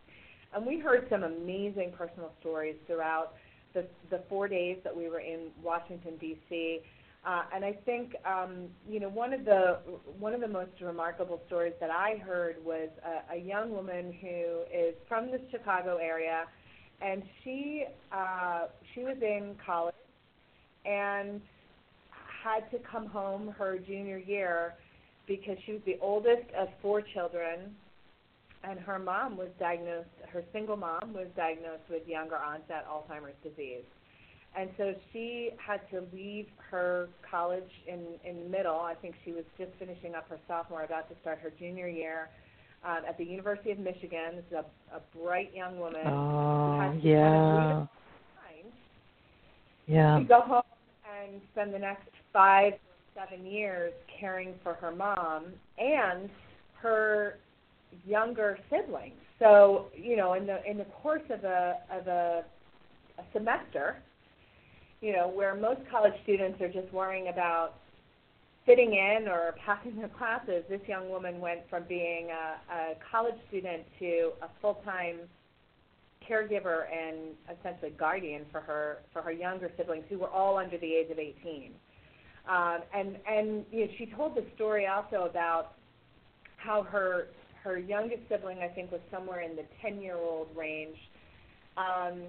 And 0.54 0.66
we 0.66 0.78
heard 0.78 1.06
some 1.08 1.22
amazing 1.22 1.92
personal 1.96 2.30
stories 2.40 2.76
throughout 2.86 3.32
the, 3.72 3.86
the 4.10 4.20
four 4.28 4.48
days 4.48 4.76
that 4.84 4.94
we 4.94 5.08
were 5.08 5.20
in 5.20 5.48
Washington 5.62 6.18
D.C. 6.20 6.80
Uh, 7.24 7.42
and 7.54 7.64
I 7.64 7.72
think 7.86 8.14
um, 8.26 8.66
you 8.86 9.00
know 9.00 9.08
one 9.08 9.32
of 9.32 9.44
the 9.44 9.78
one 10.18 10.34
of 10.34 10.40
the 10.40 10.48
most 10.48 10.72
remarkable 10.80 11.40
stories 11.46 11.72
that 11.80 11.90
I 11.90 12.16
heard 12.16 12.56
was 12.64 12.88
a, 13.30 13.36
a 13.36 13.38
young 13.38 13.70
woman 13.70 14.12
who 14.20 14.62
is 14.76 14.94
from 15.08 15.30
the 15.30 15.40
Chicago 15.50 15.96
area, 15.96 16.44
and 17.00 17.22
she 17.42 17.84
uh, 18.12 18.66
she 18.92 19.04
was 19.04 19.16
in 19.22 19.54
college 19.64 19.94
and 20.84 21.40
had 22.42 22.70
to 22.70 22.78
come 22.90 23.06
home 23.06 23.54
her 23.58 23.78
junior 23.78 24.18
year 24.18 24.74
because 25.26 25.56
she 25.64 25.72
was 25.72 25.80
the 25.86 25.98
oldest 26.00 26.50
of 26.58 26.68
four 26.80 27.00
children 27.00 27.74
and 28.64 28.78
her 28.80 28.98
mom 28.98 29.36
was 29.36 29.48
diagnosed 29.58 30.08
her 30.32 30.42
single 30.52 30.76
mom 30.76 31.12
was 31.14 31.26
diagnosed 31.36 31.82
with 31.90 32.06
younger 32.06 32.36
onset 32.36 32.86
Alzheimer's 32.88 33.36
disease. 33.42 33.84
And 34.56 34.68
so 34.76 34.94
she 35.12 35.50
had 35.56 35.80
to 35.90 36.04
leave 36.12 36.46
her 36.70 37.08
college 37.28 37.70
in 37.86 38.00
in 38.28 38.44
the 38.44 38.48
middle. 38.50 38.80
I 38.80 38.94
think 38.94 39.14
she 39.24 39.32
was 39.32 39.44
just 39.56 39.70
finishing 39.78 40.14
up 40.14 40.28
her 40.28 40.38
sophomore, 40.46 40.82
about 40.82 41.08
to 41.08 41.16
start 41.22 41.38
her 41.38 41.50
junior 41.58 41.88
year 41.88 42.28
um, 42.84 43.00
at 43.08 43.16
the 43.16 43.24
University 43.24 43.70
of 43.70 43.78
Michigan. 43.78 44.36
This 44.36 44.44
is 44.50 44.64
a, 44.92 44.96
a 44.96 45.00
bright 45.16 45.54
young 45.54 45.78
woman. 45.78 46.06
Oh, 46.06 46.98
yeah. 47.02 47.86
Yeah. 49.86 50.18
To 50.18 50.24
go 50.24 50.40
home 50.40 50.62
and 51.22 51.40
spend 51.52 51.72
the 51.72 51.78
next 51.78 52.08
five, 52.32 52.74
seven 53.14 53.44
years 53.46 53.92
caring 54.20 54.54
for 54.62 54.74
her 54.74 54.90
mom 54.90 55.46
and 55.78 56.28
her 56.80 57.38
younger 58.06 58.58
siblings. 58.70 59.14
So, 59.38 59.86
you 59.96 60.16
know, 60.16 60.34
in 60.34 60.46
the 60.46 60.58
in 60.68 60.78
the 60.78 60.84
course 60.84 61.22
of 61.30 61.44
a 61.44 61.78
of 61.90 62.06
a, 62.06 62.44
a 63.18 63.22
semester, 63.32 63.96
you 65.00 65.12
know, 65.12 65.28
where 65.28 65.54
most 65.54 65.80
college 65.90 66.14
students 66.22 66.60
are 66.60 66.68
just 66.68 66.92
worrying 66.92 67.28
about 67.28 67.74
fitting 68.64 68.94
in 68.94 69.26
or 69.28 69.54
passing 69.64 69.96
their 69.96 70.08
classes, 70.08 70.62
this 70.68 70.80
young 70.86 71.08
woman 71.08 71.40
went 71.40 71.60
from 71.68 71.82
being 71.88 72.28
a, 72.30 72.72
a 72.72 72.94
college 73.10 73.34
student 73.48 73.82
to 73.98 74.30
a 74.42 74.48
full 74.60 74.80
time 74.84 75.18
caregiver 76.28 76.84
and 76.92 77.34
essentially 77.58 77.90
guardian 77.90 78.44
for 78.50 78.60
her 78.60 78.98
for 79.12 79.22
her 79.22 79.32
younger 79.32 79.70
siblings 79.76 80.04
who 80.08 80.18
were 80.18 80.30
all 80.30 80.58
under 80.58 80.78
the 80.78 80.92
age 80.92 81.10
of 81.10 81.18
18. 81.18 81.72
Um, 82.48 82.78
and 82.94 83.16
and 83.28 83.64
you 83.70 83.86
know, 83.86 83.92
she 83.98 84.06
told 84.06 84.34
the 84.34 84.44
story 84.54 84.86
also 84.86 85.26
about 85.28 85.74
how 86.56 86.82
her 86.82 87.28
her 87.62 87.78
youngest 87.78 88.22
sibling, 88.28 88.58
I 88.58 88.68
think, 88.68 88.90
was 88.90 89.00
somewhere 89.10 89.40
in 89.40 89.54
the 89.54 89.64
10 89.80 90.00
year 90.00 90.16
old 90.16 90.48
range, 90.56 90.96
um, 91.76 92.22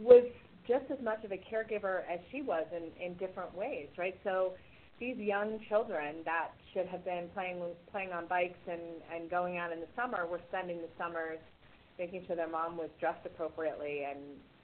was 0.00 0.24
just 0.66 0.84
as 0.90 0.98
much 1.02 1.24
of 1.24 1.32
a 1.32 1.36
caregiver 1.36 2.02
as 2.10 2.18
she 2.30 2.42
was 2.42 2.66
in, 2.74 2.84
in 3.04 3.14
different 3.14 3.54
ways, 3.54 3.88
right? 3.96 4.18
So 4.24 4.52
these 5.00 5.16
young 5.16 5.60
children 5.68 6.16
that 6.24 6.50
should 6.72 6.86
have 6.86 7.04
been 7.04 7.28
playing 7.34 7.62
playing 7.92 8.12
on 8.12 8.26
bikes 8.26 8.58
and, 8.70 8.80
and 9.14 9.30
going 9.30 9.58
out 9.58 9.72
in 9.72 9.80
the 9.80 9.86
summer 9.94 10.26
were 10.26 10.40
spending 10.48 10.78
the 10.78 10.88
summers 10.98 11.38
making 11.98 12.24
sure 12.26 12.36
their 12.36 12.48
mom 12.48 12.76
was 12.76 12.88
dressed 13.00 13.24
appropriately 13.26 14.04
and 14.08 14.20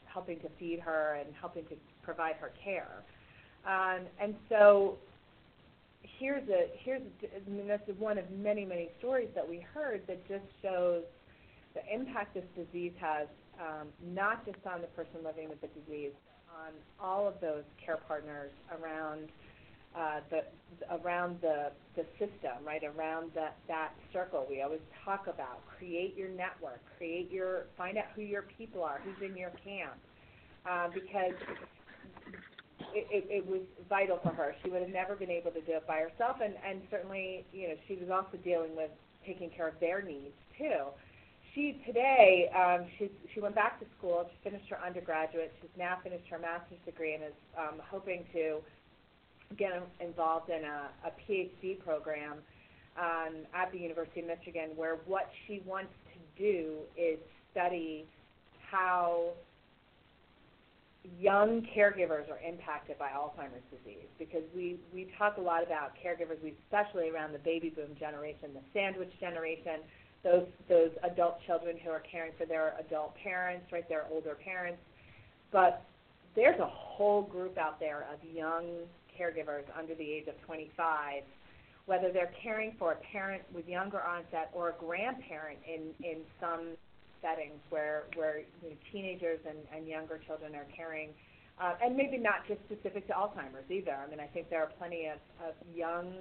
helping 0.07 0.39
to 0.41 0.49
feed 0.59 0.81
her 0.81 1.19
and 1.21 1.35
helping 1.41 1.65
to 1.65 1.75
provide 2.03 2.37
her 2.37 2.53
care. 2.63 3.03
Um, 3.67 4.07
and 4.21 4.35
so 4.49 4.97
here's 6.19 6.49
a 6.49 6.67
here's 6.85 7.03
I 7.23 7.51
mean 7.51 7.67
that's 7.67 7.89
one 7.99 8.19
of 8.19 8.31
many 8.31 8.65
many 8.65 8.91
stories 8.99 9.29
that 9.35 9.49
we 9.49 9.65
heard 9.75 10.03
that 10.07 10.27
just 10.29 10.45
shows 10.63 11.03
the 11.75 11.81
impact 11.93 12.35
this 12.35 12.45
disease 12.55 12.93
has 13.01 13.27
um, 13.61 13.89
not 14.15 14.45
just 14.45 14.59
on 14.67 14.81
the 14.81 14.87
person 14.89 15.25
living 15.25 15.49
with 15.49 15.61
the 15.61 15.69
disease, 15.81 16.13
on 16.51 16.73
all 17.01 17.27
of 17.27 17.35
those 17.41 17.63
care 17.85 17.99
partners 18.09 18.51
around 18.81 19.29
uh, 19.97 20.21
the 20.31 20.43
around 20.91 21.39
the 21.41 21.71
the 21.97 22.05
system, 22.19 22.65
right 22.65 22.83
around 22.83 23.31
that 23.35 23.57
that 23.69 23.93
circle. 24.13 24.47
We 24.49 24.63
always 24.63 24.81
talk 25.05 25.27
about 25.27 25.61
create 25.79 26.17
your 26.17 26.29
network, 26.29 26.81
create 26.99 27.31
your 27.31 27.67
find 27.77 27.97
out 27.97 28.07
who 28.15 28.23
your 28.23 28.43
people 28.43 28.83
are, 28.83 29.01
who's 29.05 29.29
in 29.29 29.37
your 29.37 29.53
camp, 29.65 29.95
uh, 30.69 30.89
because 30.93 31.35
it, 32.93 33.07
it, 33.11 33.25
it 33.31 33.47
was 33.47 33.61
vital 33.89 34.19
for 34.23 34.31
her. 34.31 34.55
She 34.63 34.71
would 34.71 34.83
have 34.83 34.91
never 34.91 35.15
been 35.15 35.31
able 35.31 35.53
to 35.53 35.61
do 35.61 35.73
it 35.73 35.87
by 35.87 35.99
herself, 35.99 36.39
and 36.43 36.55
and 36.69 36.83
certainly 36.91 37.45
you 37.53 37.69
know 37.69 37.75
she 37.87 37.95
was 37.95 38.11
also 38.11 38.37
dealing 38.43 38.75
with 38.77 38.91
taking 39.25 39.51
care 39.51 39.69
of 39.69 39.79
their 39.81 40.03
needs 40.03 40.35
too. 40.59 40.91
She 41.55 41.81
today 41.87 42.51
um, 42.51 42.87
she 42.99 43.11
she 43.33 43.41
went 43.41 43.55
back 43.55 43.79
to 43.79 43.87
school. 43.97 44.27
She 44.31 44.51
finished 44.51 44.69
her 44.71 44.79
undergraduate. 44.85 45.55
She's 45.61 45.71
now 45.79 45.99
finished 46.03 46.27
her 46.31 46.39
master's 46.39 46.83
degree 46.85 47.15
and 47.15 47.23
is 47.23 47.39
um, 47.57 47.81
hoping 47.89 48.25
to 48.33 48.59
get 49.57 49.71
involved 50.01 50.51
in 50.51 50.65
a, 50.65 50.89
a 51.07 51.13
PhD 51.31 51.79
program 51.85 52.39
um, 52.99 53.35
at 53.55 53.73
the 53.73 53.79
University 53.79 54.21
of 54.21 54.27
Michigan, 54.27 54.71
where 54.77 54.97
what 55.07 55.31
she 55.47 55.63
wants 55.67 55.93
to 56.13 56.43
do 56.43 56.79
is 56.97 57.19
study 57.53 58.07
how 58.71 59.31
young 61.21 61.67
caregivers 61.77 62.31
are 62.31 62.41
impacted 62.47 62.99
by 62.99 63.09
Alzheimer's 63.09 63.65
disease 63.71 64.09
because 64.19 64.43
we, 64.55 64.79
we 64.93 65.09
talk 65.19 65.37
a 65.37 65.41
lot 65.41 65.63
about 65.63 65.93
caregivers, 66.03 66.39
especially 66.65 67.11
around 67.11 67.33
the 67.33 67.39
baby 67.39 67.69
boom 67.69 67.95
generation, 67.99 68.51
the 68.55 68.61
sandwich 68.73 69.11
generation, 69.21 69.81
those 70.23 70.47
those 70.69 70.91
adult 71.03 71.37
children 71.47 71.77
who 71.85 71.91
are 71.91 72.03
caring 72.11 72.33
for 72.39 72.47
their 72.47 72.75
adult 72.81 73.15
parents, 73.23 73.67
right, 73.71 73.87
their 73.89 74.07
older 74.11 74.37
parents. 74.43 74.79
But 75.53 75.85
there's 76.35 76.59
a 76.59 76.67
whole 76.67 77.23
group 77.23 77.59
out 77.59 77.79
there 77.79 78.07
of 78.13 78.19
young 78.35 78.65
caregivers 79.19 79.65
under 79.79 79.95
the 79.95 80.05
age 80.05 80.27
of 80.29 80.41
25, 80.47 81.23
whether 81.87 82.13
they're 82.13 82.33
caring 82.43 82.75
for 82.79 82.93
a 82.93 82.97
parent 83.13 83.43
with 83.55 83.69
younger 83.69 84.03
onset 84.03 84.51
or 84.53 84.71
a 84.71 84.75
grandparent 84.79 85.59
in, 85.67 85.93
in 86.05 86.19
some 86.41 86.77
settings 87.21 87.61
where, 87.71 88.05
where 88.17 88.41
you 88.63 88.71
know, 88.71 88.77
teenagers 88.93 89.41
and, 89.49 89.59
and 89.75 89.89
younger 89.89 90.21
children 90.27 90.55
are 90.55 90.67
caring, 90.77 91.11
uh, 91.61 91.75
and 91.83 91.97
maybe 91.97 92.19
not 92.19 92.47
just 92.49 92.61
specific 92.67 93.07
to 93.07 93.13
Alzheimer's 93.13 93.71
either. 93.71 93.95
I 93.95 94.11
mean, 94.11 94.21
I 94.21 94.27
think 94.27 94.51
there 94.51 94.63
are 94.63 94.73
plenty 94.79 95.07
of, 95.07 95.19
of 95.47 95.55
young, 95.75 96.15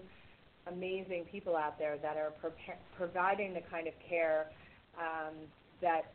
amazing 0.68 1.26
people 1.32 1.56
out 1.56 1.78
there 1.78 1.98
that 1.98 2.18
are 2.18 2.32
pro- 2.40 2.52
providing 2.96 3.54
the 3.54 3.62
kind 3.70 3.88
of 3.88 3.94
care 4.08 4.52
um, 4.98 5.34
that 5.82 6.14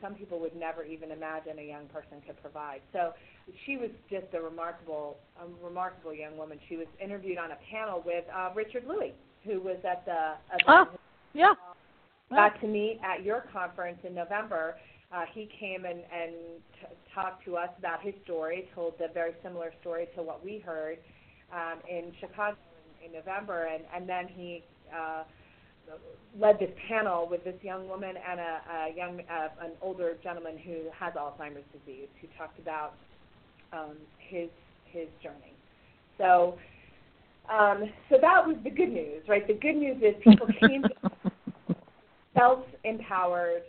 some 0.00 0.14
people 0.14 0.38
would 0.40 0.56
never 0.56 0.84
even 0.84 1.10
imagine 1.10 1.58
a 1.58 1.62
young 1.62 1.86
person 1.86 2.20
could 2.26 2.40
provide. 2.40 2.80
So 2.92 3.12
she 3.64 3.76
was 3.76 3.90
just 4.10 4.26
a 4.34 4.40
remarkable, 4.40 5.16
a 5.40 5.64
remarkable 5.64 6.14
young 6.14 6.36
woman. 6.36 6.58
She 6.68 6.76
was 6.76 6.86
interviewed 7.02 7.38
on 7.38 7.52
a 7.52 7.58
panel 7.70 8.02
with 8.04 8.24
uh, 8.34 8.50
Richard 8.54 8.84
Lui, 8.86 9.14
who 9.44 9.60
was 9.60 9.76
at 9.88 10.04
the 10.04 10.34
event. 10.54 10.90
Oh, 10.92 10.98
yeah. 11.32 11.54
Got 12.30 12.60
to 12.60 12.66
meet 12.66 12.98
at 13.04 13.24
your 13.24 13.44
conference 13.52 13.98
in 14.02 14.14
November. 14.14 14.74
Uh, 15.12 15.22
he 15.32 15.48
came 15.60 15.84
and, 15.84 16.00
and 16.00 16.32
t- 16.80 16.96
talked 17.14 17.44
to 17.44 17.56
us 17.56 17.70
about 17.78 18.02
his 18.02 18.14
story, 18.24 18.68
told 18.74 18.94
a 19.00 19.12
very 19.12 19.32
similar 19.44 19.72
story 19.80 20.08
to 20.16 20.22
what 20.22 20.44
we 20.44 20.58
heard 20.58 20.98
um, 21.54 21.78
in 21.88 22.12
Chicago 22.18 22.56
in, 23.00 23.06
in 23.06 23.12
November, 23.12 23.68
and, 23.72 23.84
and 23.94 24.08
then 24.08 24.26
he 24.26 24.64
uh, 24.92 25.22
led 26.36 26.58
this 26.58 26.70
panel 26.88 27.28
with 27.30 27.44
this 27.44 27.54
young 27.62 27.88
woman 27.88 28.14
and 28.28 28.40
a, 28.40 28.42
a 28.42 28.96
young, 28.96 29.20
uh, 29.30 29.64
an 29.64 29.70
older 29.80 30.16
gentleman 30.24 30.58
who 30.58 30.90
has 30.98 31.14
Alzheimer's 31.14 31.64
disease, 31.72 32.08
who 32.20 32.26
talked 32.36 32.58
about 32.58 32.94
um, 33.72 33.96
his 34.18 34.48
his 34.86 35.08
journey. 35.22 35.52
So, 36.18 36.56
um, 37.52 37.90
so 38.08 38.16
that 38.20 38.46
was 38.46 38.56
the 38.64 38.70
good 38.70 38.90
news, 38.90 39.22
right? 39.28 39.46
The 39.46 39.54
good 39.54 39.76
news 39.76 39.96
is 40.02 40.14
people 40.22 40.48
came 40.60 40.84
self 42.34 42.64
empowered. 42.84 43.62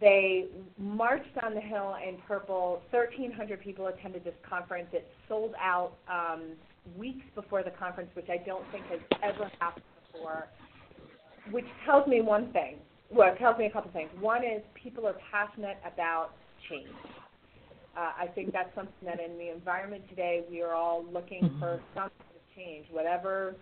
They 0.00 0.46
marched 0.78 1.36
on 1.42 1.54
the 1.54 1.60
hill 1.60 1.96
in 2.06 2.16
purple. 2.26 2.82
1,300 2.90 3.60
people 3.60 3.86
attended 3.86 4.24
this 4.24 4.34
conference. 4.48 4.88
It 4.92 5.06
sold 5.28 5.54
out 5.58 5.92
um, 6.08 6.50
weeks 6.98 7.24
before 7.34 7.62
the 7.62 7.70
conference, 7.70 8.10
which 8.14 8.28
I 8.28 8.44
don't 8.44 8.64
think 8.72 8.84
has 8.86 9.00
ever 9.22 9.50
happened 9.60 9.84
before 10.12 10.48
which 11.50 11.66
tells 11.84 12.06
me 12.06 12.20
one 12.20 12.52
thing. 12.52 12.76
Well, 13.10 13.32
it 13.32 13.38
tells 13.38 13.58
me 13.58 13.66
a 13.66 13.70
couple 13.70 13.90
things. 13.92 14.10
One 14.20 14.42
is 14.42 14.62
people 14.74 15.06
are 15.06 15.16
passionate 15.30 15.76
about 15.84 16.30
change. 16.68 16.88
Uh, 17.96 18.12
I 18.22 18.26
think 18.26 18.52
that's 18.52 18.74
something 18.74 18.92
that 19.04 19.20
in 19.20 19.38
the 19.38 19.52
environment 19.52 20.02
today 20.08 20.42
we 20.50 20.62
are 20.62 20.74
all 20.74 21.04
looking 21.12 21.44
mm-hmm. 21.44 21.60
for 21.60 21.80
some 21.94 22.10
kind 22.10 22.34
of 22.34 22.56
change, 22.56 22.86
whatever 22.90 23.54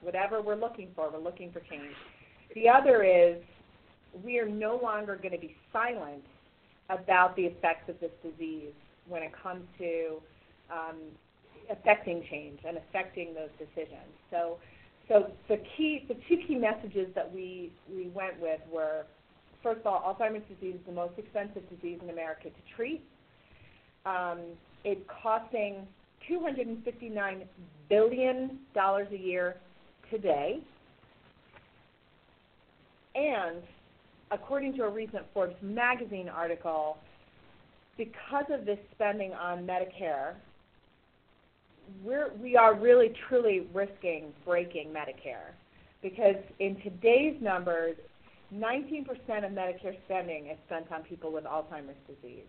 whatever 0.00 0.42
we're 0.42 0.56
looking 0.56 0.88
for. 0.96 1.10
We're 1.10 1.20
looking 1.20 1.52
for 1.52 1.60
change. 1.60 1.94
The 2.54 2.68
other 2.68 3.04
is 3.04 3.36
we 4.24 4.38
are 4.38 4.48
no 4.48 4.78
longer 4.82 5.16
going 5.16 5.32
to 5.32 5.38
be 5.38 5.54
silent 5.72 6.24
about 6.90 7.36
the 7.36 7.42
effects 7.42 7.88
of 7.88 8.00
this 8.00 8.10
disease 8.22 8.72
when 9.08 9.22
it 9.22 9.32
comes 9.42 9.62
to 9.78 10.20
um, 10.70 10.96
affecting 11.70 12.24
change 12.30 12.58
and 12.66 12.78
affecting 12.78 13.34
those 13.34 13.50
decisions. 13.58 14.10
So 14.30 14.58
so 15.08 15.30
the 15.48 15.58
key, 15.76 16.04
the 16.08 16.14
two 16.28 16.38
key 16.46 16.54
messages 16.54 17.08
that 17.14 17.32
we 17.32 17.72
we 17.94 18.08
went 18.08 18.40
with 18.40 18.60
were, 18.72 19.04
first 19.62 19.80
of 19.80 19.86
all, 19.86 20.00
Alzheimer's 20.14 20.46
disease 20.48 20.76
is 20.76 20.86
the 20.86 20.92
most 20.92 21.14
expensive 21.18 21.68
disease 21.68 21.98
in 22.02 22.10
America 22.10 22.44
to 22.44 22.76
treat. 22.76 23.02
Um, 24.04 24.40
it's 24.84 25.00
costing 25.22 25.86
259 26.28 27.42
billion 27.88 28.58
dollars 28.74 29.08
a 29.12 29.18
year 29.18 29.56
today, 30.10 30.60
and 33.14 33.62
according 34.30 34.74
to 34.74 34.84
a 34.84 34.88
recent 34.88 35.24
Forbes 35.32 35.54
magazine 35.62 36.28
article, 36.28 36.96
because 37.96 38.46
of 38.50 38.64
this 38.64 38.78
spending 38.94 39.32
on 39.32 39.66
Medicare, 39.66 40.34
we're 42.04 42.32
we 42.40 42.56
are 42.56 42.74
really 42.74 43.12
truly 43.28 43.68
risking 43.72 44.32
breaking 44.44 44.88
Medicare 44.88 45.52
because 46.02 46.36
in 46.58 46.76
today's 46.82 47.40
numbers, 47.40 47.96
19% 48.52 49.06
of 49.08 49.52
Medicare 49.52 49.96
spending 50.04 50.48
is 50.48 50.58
spent 50.66 50.90
on 50.92 51.02
people 51.02 51.32
with 51.32 51.44
Alzheimer's 51.44 51.96
disease. 52.06 52.44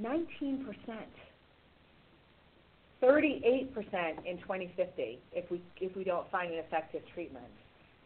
19%. 0.00 0.66
38% 3.02 3.68
in 4.24 4.38
2050 4.38 5.18
if 5.32 5.50
we 5.50 5.60
if 5.80 5.94
we 5.94 6.04
don't 6.04 6.30
find 6.30 6.52
an 6.52 6.58
effective 6.58 7.02
treatment. 7.12 7.44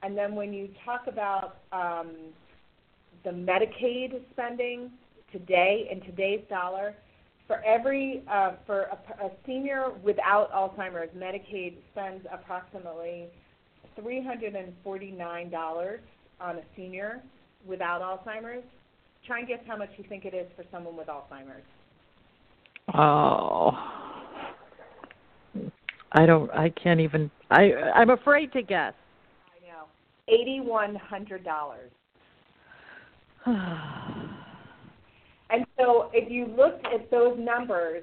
And 0.03 0.17
then 0.17 0.35
when 0.35 0.53
you 0.53 0.69
talk 0.85 1.07
about 1.07 1.59
um, 1.73 2.11
the 3.25 3.31
Medicaid 3.31 4.21
spending 4.33 4.91
today 5.33 5.89
in 5.91 6.01
today's 6.01 6.43
dollar, 6.49 6.95
for 7.47 7.63
every 7.65 8.23
uh, 8.31 8.53
for 8.67 8.83
a, 8.83 9.27
a 9.27 9.31
senior 9.47 9.91
without 10.03 10.53
Alzheimer's, 10.53 11.11
Medicaid 11.17 11.77
spends 11.93 12.27
approximately 12.33 13.27
three 14.01 14.23
hundred 14.23 14.55
and 14.55 14.73
forty 14.83 15.11
nine 15.11 15.51
dollars 15.51 16.01
on 16.41 16.57
a 16.57 16.63
senior 16.77 17.23
without 17.67 18.01
Alzheimer's. 18.03 18.65
Try 19.27 19.41
and 19.41 19.49
guess 19.49 19.61
how 19.67 19.77
much 19.77 19.91
you 19.97 20.05
think 20.09 20.25
it 20.25 20.35
is 20.35 20.47
for 20.57 20.65
someone 20.73 20.97
with 20.97 21.09
Alzheimer's. 21.09 21.65
Oh, 22.95 23.71
I 26.13 26.27
don't. 26.27 26.51
I 26.53 26.71
can't 26.71 27.01
even. 27.01 27.31
I 27.51 27.73
I'm 27.95 28.11
afraid 28.11 28.53
to 28.53 28.63
guess. 28.63 28.95
I 29.51 29.67
know. 29.67 29.85
Eighty 30.29 30.61
one 30.61 30.95
hundred 30.95 31.45
dollars. 31.45 31.91
And 35.51 35.65
so 35.79 36.11
if 36.13 36.31
you 36.31 36.47
looked 36.47 36.87
at 36.87 37.11
those 37.11 37.37
numbers 37.39 38.03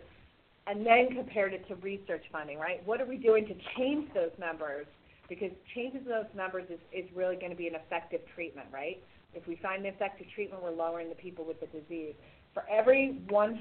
and 0.68 0.86
then 0.86 1.10
compared 1.16 1.54
it 1.54 1.68
to 1.68 1.76
research 1.76 2.24
funding, 2.32 2.58
right, 2.58 2.86
what 2.88 3.00
are 3.00 3.06
we 3.06 3.18
doing 3.18 3.46
to 3.46 3.54
change 3.78 4.12
those 4.14 4.32
numbers? 4.40 4.88
Because 5.30 5.52
changing 5.76 6.06
those 6.06 6.26
numbers 6.36 6.66
is, 6.70 6.80
is 6.92 7.06
really 7.16 7.36
going 7.36 7.52
to 7.52 7.56
be 7.56 7.68
an 7.68 7.76
effective 7.76 8.22
treatment, 8.34 8.68
right? 8.74 9.02
If 9.34 9.48
we 9.48 9.58
find 9.62 9.86
an 9.86 9.94
effective 9.94 10.28
treatment, 10.34 10.64
we're 10.64 10.72
lowering 10.72 11.10
the 11.10 11.16
people 11.16 11.46
with 11.46 11.60
the 11.60 11.68
disease. 11.68 12.16
For 12.56 12.64
every 12.72 13.20
$100 13.28 13.60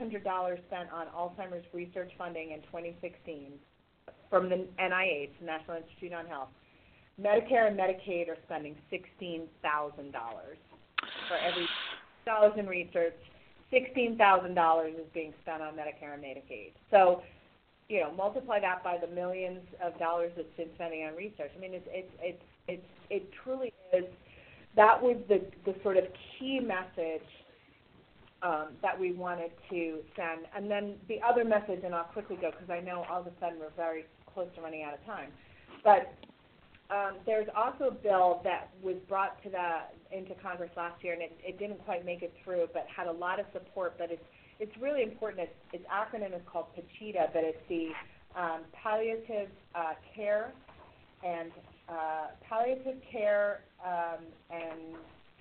spent 0.69 0.89
on 0.93 1.07
Alzheimer's 1.09 1.67
research 1.75 2.13
funding 2.17 2.53
in 2.53 2.61
2016 2.63 3.53
from 4.31 4.49
the 4.49 4.67
NIH, 4.81 5.31
the 5.41 5.47
National 5.47 5.79
Institute 5.79 6.13
on 6.13 6.27
Health, 6.27 6.49
Medicare 7.21 7.67
and 7.67 7.77
Medicaid 7.77 8.29
are 8.29 8.39
spending 8.47 8.77
$16,000 8.93 9.49
for 11.29 11.37
every 11.37 11.69
dollars 12.25 12.53
in 12.57 12.67
research 12.67 13.15
$16,000 13.73 14.89
is 14.89 14.95
being 15.13 15.35
spent 15.43 15.61
on 15.61 15.75
Medicare 15.75 16.15
and 16.15 16.23
Medicaid. 16.23 16.71
So, 16.91 17.23
you 17.89 18.01
know, 18.01 18.13
multiply 18.13 18.61
that 18.61 18.85
by 18.85 18.99
the 18.99 19.13
millions 19.13 19.61
of 19.83 19.99
dollars 19.99 20.33
that's 20.37 20.49
been 20.57 20.69
spending 20.77 21.05
on 21.05 21.17
research. 21.17 21.51
I 21.57 21.61
mean, 21.61 21.75
it's 21.75 21.87
it's 21.91 22.13
it's 22.21 22.43
it's 22.69 22.87
it 23.11 23.31
truly 23.43 23.73
is. 23.93 24.05
That 24.77 25.03
was 25.03 25.17
the 25.29 25.43
the 25.65 25.75
sort 25.83 25.97
of 25.97 26.05
key 26.39 26.61
message 26.61 27.27
um, 28.45 28.69
that 28.83 28.99
we 28.99 29.13
wanted 29.13 29.51
to 29.71 30.01
send. 30.15 30.47
And 30.55 30.71
then 30.71 30.97
the 31.09 31.19
other 31.27 31.45
message, 31.45 31.81
and 31.83 31.95
I'll 31.95 32.05
quickly 32.05 32.37
go 32.37 32.51
because 32.51 32.71
I 32.71 32.81
know 32.81 33.05
all 33.11 33.23
of 33.23 33.27
a 33.27 33.33
sudden 33.41 33.59
we're 33.59 33.75
very 33.75 34.05
close 34.33 34.49
to 34.57 34.61
running 34.61 34.83
out 34.83 34.95
of 34.95 35.05
time. 35.07 35.31
But 35.83 36.13
um, 36.91 37.17
there's 37.25 37.49
also 37.57 37.85
a 37.89 37.91
bill 37.91 38.43
that 38.45 38.69
was 38.83 38.97
brought 39.09 39.43
to 39.43 39.51
the 39.51 40.17
into 40.17 40.35
Congress 40.35 40.71
last 40.77 41.03
year, 41.03 41.15
and 41.15 41.23
it, 41.23 41.33
it 41.43 41.59
didn't 41.59 41.83
quite 41.85 42.05
make 42.05 42.23
it 42.23 42.33
through, 42.45 42.69
but 42.75 42.87
had 42.95 43.07
a 43.07 43.13
lot 43.13 43.41
of 43.41 43.47
support. 43.53 43.95
But 43.99 44.11
it's 44.11 44.23
it's 44.61 44.77
really 44.81 45.03
important. 45.03 45.49
Its, 45.49 45.83
its 45.83 45.85
acronym 45.89 46.35
is 46.37 46.43
called 46.47 46.67
PCHETA, 46.77 47.33
but 47.33 47.43
it's 47.43 47.59
the 47.69 47.89
um, 48.39 48.61
Palliative 48.73 49.49
uh, 49.75 49.95
Care 50.15 50.53
and 51.25 51.51
uh, 51.89 52.27
Palliative 52.49 53.01
Care 53.11 53.63
um, 53.85 54.25
and 54.51 54.97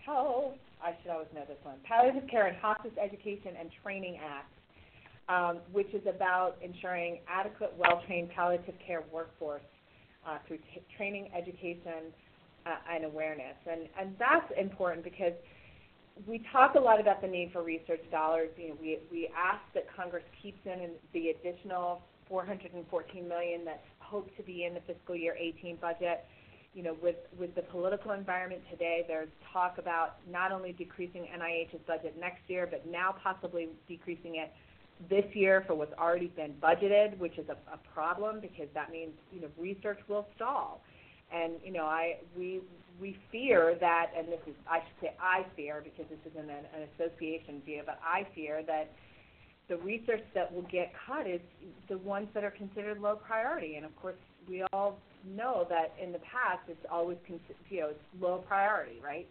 Health. 0.06 0.56
I 0.84 0.94
should 1.02 1.12
always 1.12 1.28
know 1.34 1.44
this 1.48 1.58
one. 1.64 1.76
Palliative 1.84 2.30
Care 2.30 2.48
and 2.48 2.58
Hospice 2.58 2.92
Education 3.02 3.56
and 3.58 3.70
Training 3.84 4.20
Act, 4.20 4.52
um, 5.30 5.60
which 5.72 5.88
is 5.94 6.06
about 6.08 6.58
ensuring 6.62 7.20
adequate, 7.28 7.74
well-trained 7.78 8.30
palliative 8.36 8.76
care 8.86 9.04
workforce 9.12 9.64
uh, 10.28 10.38
through 10.48 10.58
t- 10.58 10.84
training, 10.98 11.30
education, 11.36 12.12
uh, 12.66 12.76
and 12.94 13.06
awareness. 13.06 13.56
And, 13.70 13.88
and 14.00 14.16
that's 14.20 14.52
important 14.60 15.04
because 15.04 15.34
we 16.28 16.44
talk 16.52 16.76
a 16.76 16.80
lot 16.80 17.00
about 17.00 17.22
the 17.22 17.28
need 17.28 17.52
for 17.52 17.64
research 17.64 18.04
dollars. 18.12 18.50
You 18.58 18.70
know, 18.70 18.78
we, 18.80 19.00
we 19.12 19.30
ask 19.36 19.62
that 19.74 19.86
Congress 19.96 20.24
keeps 20.42 20.60
in 20.66 20.92
the 21.14 21.30
additional 21.30 22.02
414 22.28 23.28
million 23.28 23.66
that's 23.66 23.80
hoped 24.00 24.36
to 24.38 24.44
be 24.44 24.66
in 24.66 24.74
the 24.74 24.82
fiscal 24.82 25.16
year 25.16 25.36
18 25.40 25.78
budget. 25.78 26.26
You 26.74 26.84
know, 26.84 26.96
with, 27.02 27.18
with 27.38 27.54
the 27.54 27.62
political 27.62 28.12
environment 28.12 28.62
today, 28.72 29.04
there's 29.08 29.30
talk 29.52 29.78
about 29.78 30.16
not 30.32 30.52
only 30.52 30.72
decreasing 30.72 31.28
NIH's 31.38 31.80
budget 31.86 32.16
next 32.20 32.42
year, 32.48 32.68
but 32.70 32.86
now 32.90 33.16
possibly 33.24 33.70
decreasing 33.88 34.36
it 34.38 34.52
this 35.10 35.26
year 35.34 35.64
for 35.68 35.76
what's 35.76 35.94
already 36.00 36.28
been 36.28 36.54
budgeted, 36.62 37.18
which 37.18 37.38
is 37.38 37.48
a, 37.50 37.58
a 37.74 37.78
problem 37.94 38.40
because 38.40 38.68
that 38.74 38.92
means 38.92 39.12
you 39.32 39.42
know 39.42 39.48
research 39.60 40.00
will 40.08 40.26
stall. 40.36 40.82
And 41.32 41.54
you 41.64 41.72
know, 41.72 41.86
I 41.86 42.18
we 42.38 42.62
we 43.02 43.18
fear 43.32 43.76
that, 43.80 44.12
and 44.18 44.28
this 44.28 44.40
is 44.48 44.54
I 44.70 44.80
should 44.80 45.02
say 45.02 45.14
I 45.20 45.46
fear 45.56 45.84
because 45.84 46.06
this 46.10 46.32
isn't 46.32 46.50
an, 46.50 46.66
an 46.76 46.88
association 46.96 47.62
view, 47.66 47.82
but 47.86 48.00
I 48.04 48.28
fear 48.36 48.64
that 48.68 48.92
the 49.70 49.78
research 49.78 50.24
that 50.36 50.54
will 50.54 50.64
get 50.64 50.94
cut 51.08 51.28
is 51.28 51.42
the 51.90 51.98
ones 52.00 52.28
that 52.34 52.44
are 52.44 52.52
considered 52.52 53.00
low 53.00 53.16
priority. 53.16 53.76
And 53.76 53.86
of 53.86 53.96
course, 53.96 54.16
we 54.48 54.64
all 54.74 54.98
know 55.26 55.66
that 55.70 55.94
in 56.02 56.12
the 56.12 56.20
past 56.20 56.62
it's 56.68 56.86
always 56.92 57.18
you 57.70 57.82
know 57.82 57.88
it's 57.90 58.00
low 58.22 58.44
priority, 58.48 59.00
right? 59.04 59.28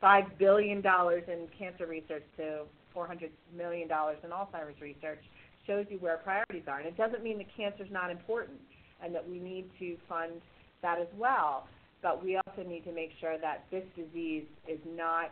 Five 0.00 0.24
billion 0.38 0.80
dollars 0.80 1.24
in 1.28 1.48
cancer 1.58 1.86
research 1.86 2.24
to 2.36 2.64
$400 2.94 3.30
million 3.56 3.84
in 3.84 4.30
Alzheimer's 4.30 4.80
research 4.80 5.20
shows 5.66 5.86
you 5.88 5.98
where 5.98 6.18
priorities 6.18 6.62
are. 6.68 6.78
And 6.78 6.86
it 6.86 6.96
doesn't 6.96 7.22
mean 7.22 7.38
that 7.38 7.46
cancer 7.56 7.84
is 7.84 7.90
not 7.90 8.10
important 8.10 8.58
and 9.02 9.14
that 9.14 9.28
we 9.28 9.38
need 9.38 9.68
to 9.78 9.96
fund 10.08 10.40
that 10.82 11.00
as 11.00 11.08
well. 11.18 11.66
But 12.02 12.22
we 12.22 12.36
also 12.36 12.68
need 12.68 12.84
to 12.84 12.92
make 12.92 13.10
sure 13.20 13.38
that 13.38 13.64
this 13.70 13.84
disease 13.96 14.44
is 14.68 14.78
not, 14.94 15.30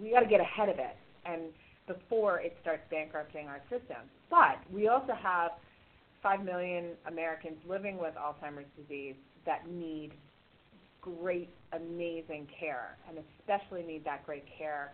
we 0.00 0.10
got 0.10 0.20
to 0.20 0.26
get 0.26 0.40
ahead 0.40 0.68
of 0.68 0.78
it 0.78 0.96
and 1.24 1.42
before 1.86 2.40
it 2.40 2.56
starts 2.60 2.82
bankrupting 2.90 3.48
our 3.48 3.60
system. 3.70 4.04
But 4.30 4.58
we 4.72 4.88
also 4.88 5.14
have 5.14 5.52
5 6.22 6.44
million 6.44 6.92
Americans 7.06 7.56
living 7.68 7.98
with 7.98 8.14
Alzheimer's 8.14 8.66
disease 8.76 9.14
that 9.46 9.68
need 9.70 10.12
great, 11.00 11.50
amazing 11.72 12.46
care, 12.58 12.96
and 13.08 13.18
especially 13.40 13.82
need 13.82 14.04
that 14.04 14.26
great 14.26 14.44
care 14.58 14.92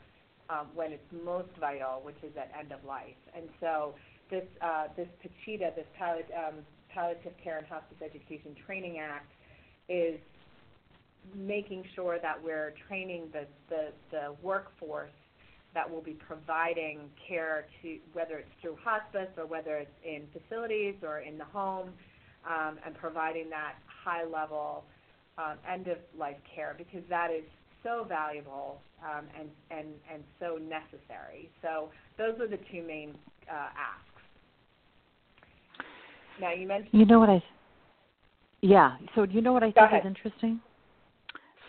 um, 0.50 0.66
when 0.74 0.92
it's 0.92 1.24
most 1.24 1.48
vital, 1.58 2.00
which 2.02 2.16
is 2.22 2.36
at 2.36 2.50
end 2.58 2.72
of 2.72 2.84
life. 2.84 3.16
And 3.34 3.48
so 3.60 3.94
this 4.30 4.44
uh, 4.60 4.88
this 4.96 5.08
PCHETA, 5.22 5.74
this 5.74 5.86
palliative, 5.98 6.30
um, 6.36 6.54
Palliative 6.92 7.32
Care 7.42 7.58
and 7.58 7.66
Hospice 7.66 7.98
Education 8.04 8.54
Training 8.66 8.98
Act, 8.98 9.30
is 9.88 10.20
making 11.34 11.84
sure 11.94 12.18
that 12.20 12.42
we're 12.42 12.74
training 12.86 13.28
the, 13.32 13.46
the, 13.68 13.88
the 14.10 14.34
workforce 14.42 15.10
that 15.74 15.90
will 15.90 16.02
be 16.02 16.16
providing 16.26 17.00
care 17.28 17.66
to 17.82 17.98
whether 18.12 18.38
it's 18.38 18.50
through 18.62 18.76
hospice 18.82 19.28
or 19.36 19.46
whether 19.46 19.76
it's 19.76 19.90
in 20.04 20.22
facilities 20.32 20.94
or 21.02 21.20
in 21.20 21.36
the 21.36 21.44
home, 21.44 21.90
um, 22.48 22.78
and 22.84 22.94
providing 22.96 23.50
that 23.50 23.74
high 24.04 24.24
level 24.24 24.84
um, 25.38 25.56
end 25.70 25.88
of 25.88 25.98
life 26.18 26.36
care 26.54 26.74
because 26.78 27.02
that 27.08 27.30
is 27.30 27.44
so 27.82 28.04
valuable 28.08 28.80
um, 29.02 29.24
and, 29.38 29.48
and, 29.70 29.88
and 30.12 30.22
so 30.40 30.58
necessary. 30.58 31.50
So 31.62 31.90
those 32.18 32.38
are 32.40 32.48
the 32.48 32.58
two 32.70 32.82
main 32.86 33.14
uh, 33.50 33.54
asks. 33.54 34.14
Now 36.40 36.52
you 36.52 36.66
mentioned. 36.66 36.90
You 36.92 37.06
know 37.06 37.18
what 37.18 37.30
I? 37.30 37.42
Yeah. 38.60 38.96
So 39.14 39.24
you 39.24 39.40
know 39.40 39.52
what 39.52 39.62
I 39.62 39.70
think 39.70 39.92
is 39.92 40.06
interesting. 40.06 40.60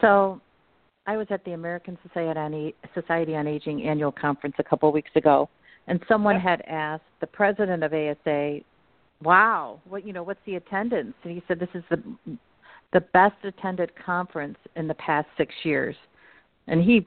So, 0.02 0.42
I 1.08 1.18
was 1.18 1.28
at 1.30 1.44
the 1.46 1.52
American 1.52 1.98
Society 2.02 2.40
on, 2.40 2.74
Society 2.94 3.36
on 3.36 3.48
Aging 3.48 3.84
annual 3.84 4.12
conference 4.12 4.56
a 4.60 4.64
couple 4.64 4.90
of 4.90 4.94
weeks 4.94 5.12
ago, 5.16 5.50
and 5.88 6.00
someone 6.08 6.36
yep. 6.36 6.44
had 6.44 6.62
asked 6.68 7.04
the 7.22 7.28
president 7.28 7.84
of 7.84 7.94
ASA, 7.94 8.62
"Wow, 9.22 9.80
what 9.88 10.06
you 10.06 10.14
know? 10.14 10.24
What's 10.24 10.40
the 10.46 10.56
attendance?" 10.56 11.14
And 11.24 11.34
he 11.34 11.44
said, 11.48 11.60
"This 11.60 11.70
is 11.76 11.84
the 11.90 12.02
the 12.96 13.02
best 13.14 13.36
attended 13.44 13.92
conference 14.04 14.58
in 14.78 14.88
the 14.88 14.94
past 14.94 15.28
six 15.38 15.54
years. 15.64 15.96
And 16.68 16.82
he 16.82 17.06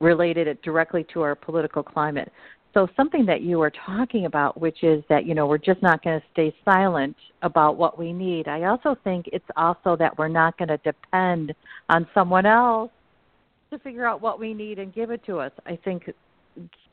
related 0.00 0.46
it 0.46 0.62
directly 0.62 1.04
to 1.12 1.22
our 1.22 1.34
political 1.34 1.82
climate. 1.82 2.30
So 2.72 2.86
something 2.96 3.26
that 3.26 3.42
you 3.42 3.58
were 3.58 3.72
talking 3.84 4.26
about, 4.26 4.60
which 4.60 4.84
is 4.84 5.02
that, 5.08 5.26
you 5.26 5.34
know, 5.34 5.46
we're 5.48 5.58
just 5.58 5.82
not 5.82 6.04
going 6.04 6.20
to 6.20 6.26
stay 6.32 6.54
silent 6.64 7.16
about 7.42 7.76
what 7.76 7.98
we 7.98 8.12
need. 8.12 8.46
I 8.46 8.64
also 8.64 8.96
think 9.02 9.28
it's 9.32 9.44
also 9.56 9.96
that 9.96 10.16
we're 10.18 10.28
not 10.28 10.56
going 10.56 10.68
to 10.68 10.78
depend 10.78 11.52
on 11.88 12.06
someone 12.14 12.46
else 12.46 12.92
to 13.72 13.78
figure 13.80 14.06
out 14.06 14.22
what 14.22 14.38
we 14.38 14.54
need 14.54 14.78
and 14.78 14.94
give 14.94 15.10
it 15.10 15.24
to 15.26 15.38
us. 15.38 15.52
I 15.66 15.78
think 15.84 16.10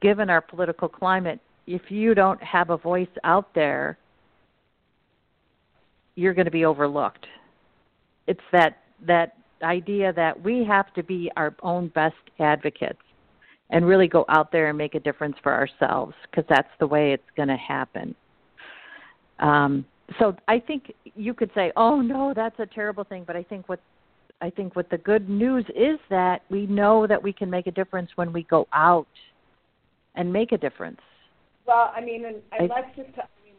given 0.02 0.30
our 0.30 0.42
political 0.42 0.90
climate, 0.90 1.40
if 1.68 1.84
you 1.90 2.16
don't 2.16 2.42
have 2.42 2.72
a 2.72 2.78
voice 2.78 3.08
out 3.24 3.54
there, 3.54 3.98
you're 6.16 6.34
going 6.34 6.46
to 6.46 6.52
be 6.52 6.66
overlooked 6.66 7.28
it's 8.30 8.40
that 8.52 8.78
that 9.08 9.34
idea 9.64 10.14
that 10.14 10.42
we 10.42 10.64
have 10.64 10.94
to 10.94 11.04
be 11.04 11.30
our 11.36 11.54
own 11.64 11.90
best 11.90 12.16
advocates 12.40 13.02
and 13.72 13.86
really 13.86 14.08
go 14.08 14.24
out 14.30 14.52
there 14.52 14.70
and 14.70 14.78
make 14.78 14.96
a 14.96 15.00
difference 15.00 15.36
for 15.44 15.52
ourselves 15.52 16.14
because 16.30 16.46
that's 16.48 16.70
the 16.80 16.88
way 16.88 17.12
it's 17.12 17.30
going 17.36 17.50
to 17.50 17.58
happen. 17.58 18.16
Um, 19.40 19.84
so 20.20 20.36
I 20.48 20.60
think 20.60 20.94
you 21.16 21.34
could 21.34 21.50
say, 21.56 21.72
"Oh 21.76 22.02
no, 22.02 22.34
that's 22.36 22.60
a 22.60 22.68
terrible 22.68 23.04
thing," 23.04 23.24
but 23.26 23.36
I 23.36 23.44
think 23.44 23.68
what 23.68 23.80
I 24.42 24.50
think 24.50 24.76
what 24.76 24.90
the 24.90 24.98
good 24.98 25.30
news 25.30 25.66
is 25.76 26.00
that 26.10 26.44
we 26.50 26.66
know 26.66 27.06
that 27.08 27.22
we 27.22 27.34
can 27.34 27.50
make 27.50 27.68
a 27.68 27.72
difference 27.72 28.10
when 28.16 28.32
we 28.32 28.44
go 28.44 28.68
out 28.74 29.08
and 30.16 30.32
make 30.32 30.52
a 30.52 30.58
difference. 30.58 31.02
Well, 31.68 31.92
I 31.96 32.02
mean, 32.02 32.26
and, 32.26 32.38
and 32.58 32.72
I, 32.72 32.76
let's 32.76 32.96
just 32.96 33.10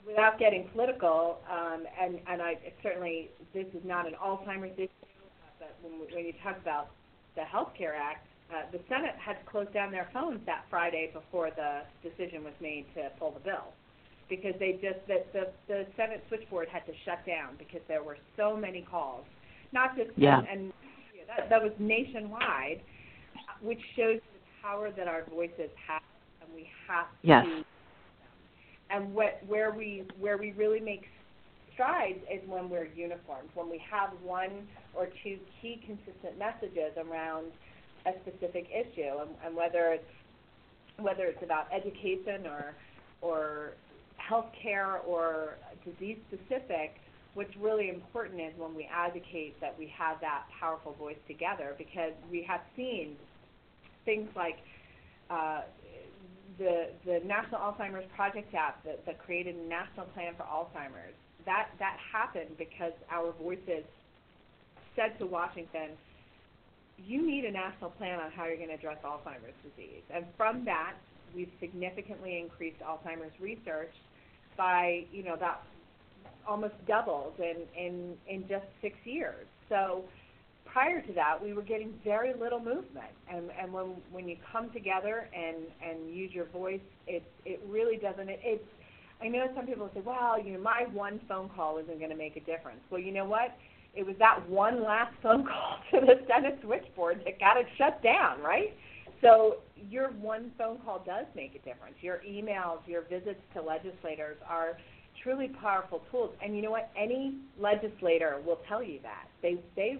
without 0.06 0.38
getting 0.38 0.68
political, 0.72 1.38
um, 1.50 1.84
and 2.00 2.18
and 2.26 2.42
I 2.42 2.58
certainly 2.82 3.30
this 3.54 3.66
is 3.74 3.82
not 3.84 4.06
an 4.06 4.14
Alzheimer's 4.22 4.76
issue, 4.76 4.88
but 5.58 5.76
when, 5.82 6.00
when 6.14 6.24
you 6.24 6.32
talk 6.42 6.58
about 6.60 6.90
the 7.36 7.42
Health 7.42 7.70
Care 7.76 7.94
Act, 7.94 8.26
uh, 8.50 8.62
the 8.72 8.80
Senate 8.88 9.14
had 9.24 9.36
closed 9.46 9.72
down 9.72 9.92
their 9.92 10.08
phones 10.12 10.40
that 10.46 10.64
Friday 10.68 11.10
before 11.12 11.50
the 11.50 11.82
decision 12.02 12.42
was 12.42 12.54
made 12.60 12.86
to 12.94 13.10
pull 13.18 13.30
the 13.32 13.40
bill, 13.40 13.72
because 14.28 14.54
they 14.58 14.72
just 14.82 14.98
the 15.06 15.22
the, 15.32 15.52
the 15.68 15.86
Senate 15.96 16.24
switchboard 16.28 16.68
had 16.68 16.84
to 16.86 16.92
shut 17.04 17.24
down 17.26 17.54
because 17.58 17.80
there 17.86 18.02
were 18.02 18.16
so 18.36 18.56
many 18.56 18.82
calls, 18.90 19.24
not 19.72 19.96
just 19.96 20.10
yeah. 20.16 20.38
and, 20.38 20.48
and 20.48 20.72
that, 21.28 21.50
that 21.50 21.62
was 21.62 21.72
nationwide, 21.78 22.80
which 23.62 23.80
shows 23.96 24.20
the 24.32 24.40
power 24.62 24.90
that 24.96 25.08
our 25.08 25.24
voices 25.30 25.70
have, 25.86 26.02
and 26.42 26.54
we 26.54 26.68
have 26.88 27.06
yes. 27.22 27.44
to 27.44 27.64
and 28.90 29.14
what, 29.14 29.40
where 29.46 29.72
we 29.72 30.04
where 30.18 30.36
we 30.36 30.52
really 30.52 30.80
make 30.80 31.04
strides 31.72 32.18
is 32.32 32.40
when 32.48 32.68
we're 32.68 32.88
uniformed, 32.94 33.48
when 33.54 33.70
we 33.70 33.80
have 33.90 34.10
one 34.22 34.66
or 34.94 35.06
two 35.22 35.38
key 35.60 35.80
consistent 35.86 36.38
messages 36.38 36.92
around 36.96 37.46
a 38.06 38.12
specific 38.22 38.66
issue, 38.70 39.20
and, 39.20 39.30
and 39.44 39.56
whether 39.56 39.92
it's 39.92 40.04
whether 40.98 41.24
it's 41.24 41.42
about 41.42 41.66
education 41.72 42.46
or 42.46 42.74
or 43.22 43.72
healthcare 44.20 45.04
or 45.06 45.56
disease 45.84 46.18
specific. 46.28 46.96
What's 47.34 47.54
really 47.56 47.88
important 47.88 48.40
is 48.40 48.52
when 48.56 48.74
we 48.74 48.88
advocate 48.92 49.60
that 49.60 49.78
we 49.78 49.92
have 49.96 50.20
that 50.20 50.44
powerful 50.58 50.94
voice 50.94 51.20
together 51.28 51.74
because 51.78 52.12
we 52.30 52.42
have 52.42 52.60
seen 52.76 53.16
things 54.04 54.28
like 54.34 54.58
uh, 55.30 55.62
the 56.58 56.90
the 57.06 57.20
National 57.24 57.60
Alzheimer's 57.60 58.08
Project 58.16 58.52
app 58.54 58.82
that, 58.84 59.04
that 59.06 59.18
created 59.18 59.56
a 59.56 59.68
national 59.68 60.06
plan 60.06 60.34
for 60.36 60.42
Alzheimer's. 60.42 61.14
That 61.46 61.68
that 61.78 61.96
happened 62.12 62.58
because 62.58 62.92
our 63.10 63.32
voices 63.40 63.84
said 64.96 65.18
to 65.18 65.26
Washington, 65.26 65.90
you 66.98 67.26
need 67.26 67.44
a 67.44 67.50
national 67.50 67.90
plan 67.90 68.20
on 68.20 68.30
how 68.32 68.46
you're 68.46 68.56
going 68.56 68.68
to 68.68 68.74
address 68.74 68.98
Alzheimer's 69.04 69.56
disease. 69.62 70.02
And 70.12 70.24
from 70.36 70.64
that, 70.64 70.94
we've 71.34 71.52
significantly 71.60 72.38
increased 72.38 72.80
Alzheimer's 72.80 73.32
research 73.40 73.92
by, 74.56 75.04
you 75.12 75.22
know, 75.22 75.36
that 75.36 75.62
almost 76.48 76.74
doubled 76.86 77.34
in, 77.38 77.56
in, 77.78 78.14
in 78.28 78.48
just 78.48 78.64
six 78.82 78.96
years. 79.04 79.46
So 79.68 80.04
prior 80.64 81.00
to 81.00 81.12
that, 81.14 81.42
we 81.42 81.52
were 81.52 81.62
getting 81.62 81.94
very 82.04 82.32
little 82.34 82.58
movement. 82.58 83.12
And, 83.32 83.50
and 83.60 83.72
when, 83.72 83.96
when 84.10 84.28
you 84.28 84.36
come 84.52 84.70
together 84.70 85.28
and, 85.34 85.56
and 85.84 86.14
use 86.14 86.32
your 86.32 86.46
voice, 86.46 86.80
it, 87.06 87.22
it 87.44 87.60
really 87.68 87.96
doesn't, 87.96 88.28
it, 88.28 88.40
it's, 88.42 88.64
I 89.22 89.28
know 89.28 89.46
some 89.54 89.66
people 89.66 89.90
say, 89.94 90.00
well, 90.04 90.42
you 90.42 90.52
know, 90.52 90.60
my 90.60 90.86
one 90.92 91.20
phone 91.28 91.50
call 91.54 91.78
isn't 91.78 91.98
going 91.98 92.10
to 92.10 92.16
make 92.16 92.36
a 92.36 92.40
difference. 92.40 92.80
Well, 92.90 93.00
you 93.00 93.12
know 93.12 93.26
what? 93.26 93.56
It 93.94 94.06
was 94.06 94.16
that 94.18 94.48
one 94.48 94.82
last 94.84 95.14
phone 95.22 95.44
call 95.44 95.76
to 95.92 96.00
the 96.00 96.24
Senate 96.26 96.58
switchboard 96.62 97.22
that 97.24 97.38
got 97.38 97.56
it 97.56 97.66
shut 97.76 98.02
down, 98.02 98.40
right? 98.40 98.74
So 99.20 99.56
your 99.90 100.10
one 100.12 100.52
phone 100.56 100.78
call 100.84 101.02
does 101.04 101.26
make 101.34 101.54
a 101.54 101.58
difference. 101.58 101.96
Your 102.00 102.22
emails, 102.26 102.78
your 102.86 103.02
visits 103.02 103.40
to 103.54 103.62
legislators 103.62 104.36
are 104.48 104.78
truly 105.22 105.48
powerful 105.60 106.02
tools. 106.10 106.30
And 106.42 106.56
you 106.56 106.62
know 106.62 106.70
what? 106.70 106.90
Any 106.96 107.34
legislator 107.58 108.40
will 108.44 108.60
tell 108.68 108.82
you 108.82 109.00
that. 109.02 109.28
They 109.42 109.58
they 109.76 109.98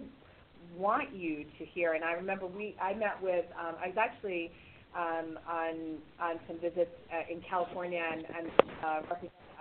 want 0.77 1.13
you 1.13 1.45
to 1.57 1.65
hear. 1.65 1.93
And 1.93 2.03
I 2.03 2.13
remember 2.13 2.47
we 2.47 2.75
I 2.81 2.93
met 2.93 3.21
with 3.21 3.45
um, 3.59 3.75
I 3.83 3.87
was 3.87 3.97
actually 3.97 4.51
um, 4.95 5.39
on 5.47 5.97
on 6.19 6.39
some 6.47 6.59
visits 6.59 6.91
uh, 7.11 7.31
in 7.31 7.41
California 7.49 8.03
and, 8.11 8.25
and 8.37 8.51
uh, 8.83 9.01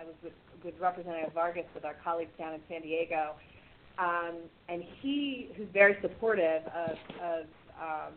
I 0.01 0.05
was 0.05 0.15
with, 0.23 0.33
with 0.65 0.75
Representative 0.81 1.33
Vargas 1.35 1.67
with 1.75 1.85
our 1.85 1.97
colleagues 2.03 2.31
down 2.39 2.55
in 2.55 2.61
San 2.69 2.83
Diego, 2.83 3.35
um, 3.99 4.37
and 4.69 4.83
he 5.01 5.51
who's 5.57 5.69
very 5.73 5.97
supportive 6.01 6.63
of, 6.67 6.97
of 7.23 7.45
um, 7.81 8.15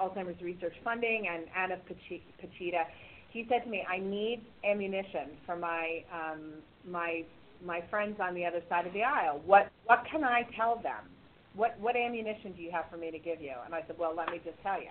Alzheimer's 0.00 0.40
research 0.42 0.74
funding 0.82 1.26
and 1.32 1.44
Anna 1.56 1.80
PCHETA. 1.88 2.84
He 3.30 3.46
said 3.48 3.64
to 3.64 3.70
me, 3.70 3.84
"I 3.88 3.98
need 3.98 4.42
ammunition 4.64 5.30
for 5.46 5.56
my 5.56 6.04
um, 6.12 6.52
my 6.88 7.24
my 7.64 7.82
friends 7.90 8.18
on 8.20 8.34
the 8.34 8.44
other 8.44 8.62
side 8.68 8.86
of 8.86 8.92
the 8.92 9.02
aisle. 9.02 9.40
What 9.46 9.70
what 9.86 10.04
can 10.10 10.24
I 10.24 10.46
tell 10.56 10.76
them? 10.76 11.08
What 11.54 11.78
what 11.80 11.96
ammunition 11.96 12.52
do 12.52 12.62
you 12.62 12.70
have 12.72 12.84
for 12.90 12.96
me 12.96 13.10
to 13.10 13.18
give 13.18 13.40
you?" 13.40 13.54
And 13.64 13.74
I 13.74 13.82
said, 13.86 13.98
"Well, 13.98 14.14
let 14.16 14.30
me 14.30 14.40
just 14.44 14.60
tell 14.62 14.80
you." 14.80 14.90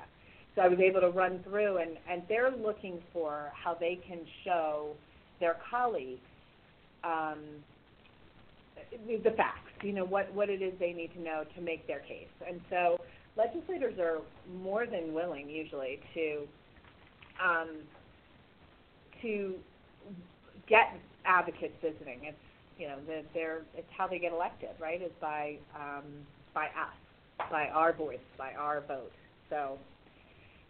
So 0.55 0.61
I 0.61 0.67
was 0.67 0.79
able 0.79 1.01
to 1.01 1.09
run 1.09 1.43
through, 1.43 1.77
and 1.77 1.97
and 2.09 2.23
they're 2.27 2.51
looking 2.51 3.01
for 3.11 3.51
how 3.53 3.73
they 3.73 3.99
can 4.07 4.19
show 4.43 4.91
their 5.39 5.57
colleagues 5.69 6.21
um, 7.03 7.39
the 9.07 9.31
facts. 9.31 9.71
You 9.81 9.93
know 9.93 10.05
what 10.05 10.33
what 10.33 10.49
it 10.49 10.61
is 10.61 10.73
they 10.79 10.93
need 10.93 11.13
to 11.13 11.21
know 11.21 11.43
to 11.55 11.61
make 11.61 11.85
their 11.87 11.99
case, 11.99 12.33
and 12.47 12.61
so 12.69 12.99
legislators 13.35 13.97
are 13.99 14.19
more 14.61 14.85
than 14.85 15.13
willing 15.13 15.49
usually 15.49 15.99
to 16.13 16.47
um, 17.43 17.69
to 19.21 19.55
get 20.67 20.99
advocates 21.25 21.73
visiting. 21.81 22.19
It's 22.23 22.37
you 22.77 22.87
know 22.87 22.97
the, 23.05 23.21
they're 23.33 23.61
it's 23.75 23.87
how 23.95 24.07
they 24.07 24.19
get 24.19 24.33
elected, 24.33 24.69
right? 24.79 25.01
Is 25.01 25.11
by 25.21 25.57
um, 25.75 26.03
by 26.53 26.65
us, 26.65 27.49
by 27.51 27.67
our 27.67 27.93
voice, 27.93 28.17
by 28.37 28.53
our 28.53 28.81
vote. 28.87 29.11
So 29.49 29.77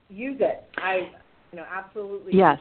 use 0.09 0.37
it. 0.39 0.63
I 0.77 1.09
you 1.51 1.57
know 1.57 1.65
absolutely 1.69 2.33
yes. 2.35 2.59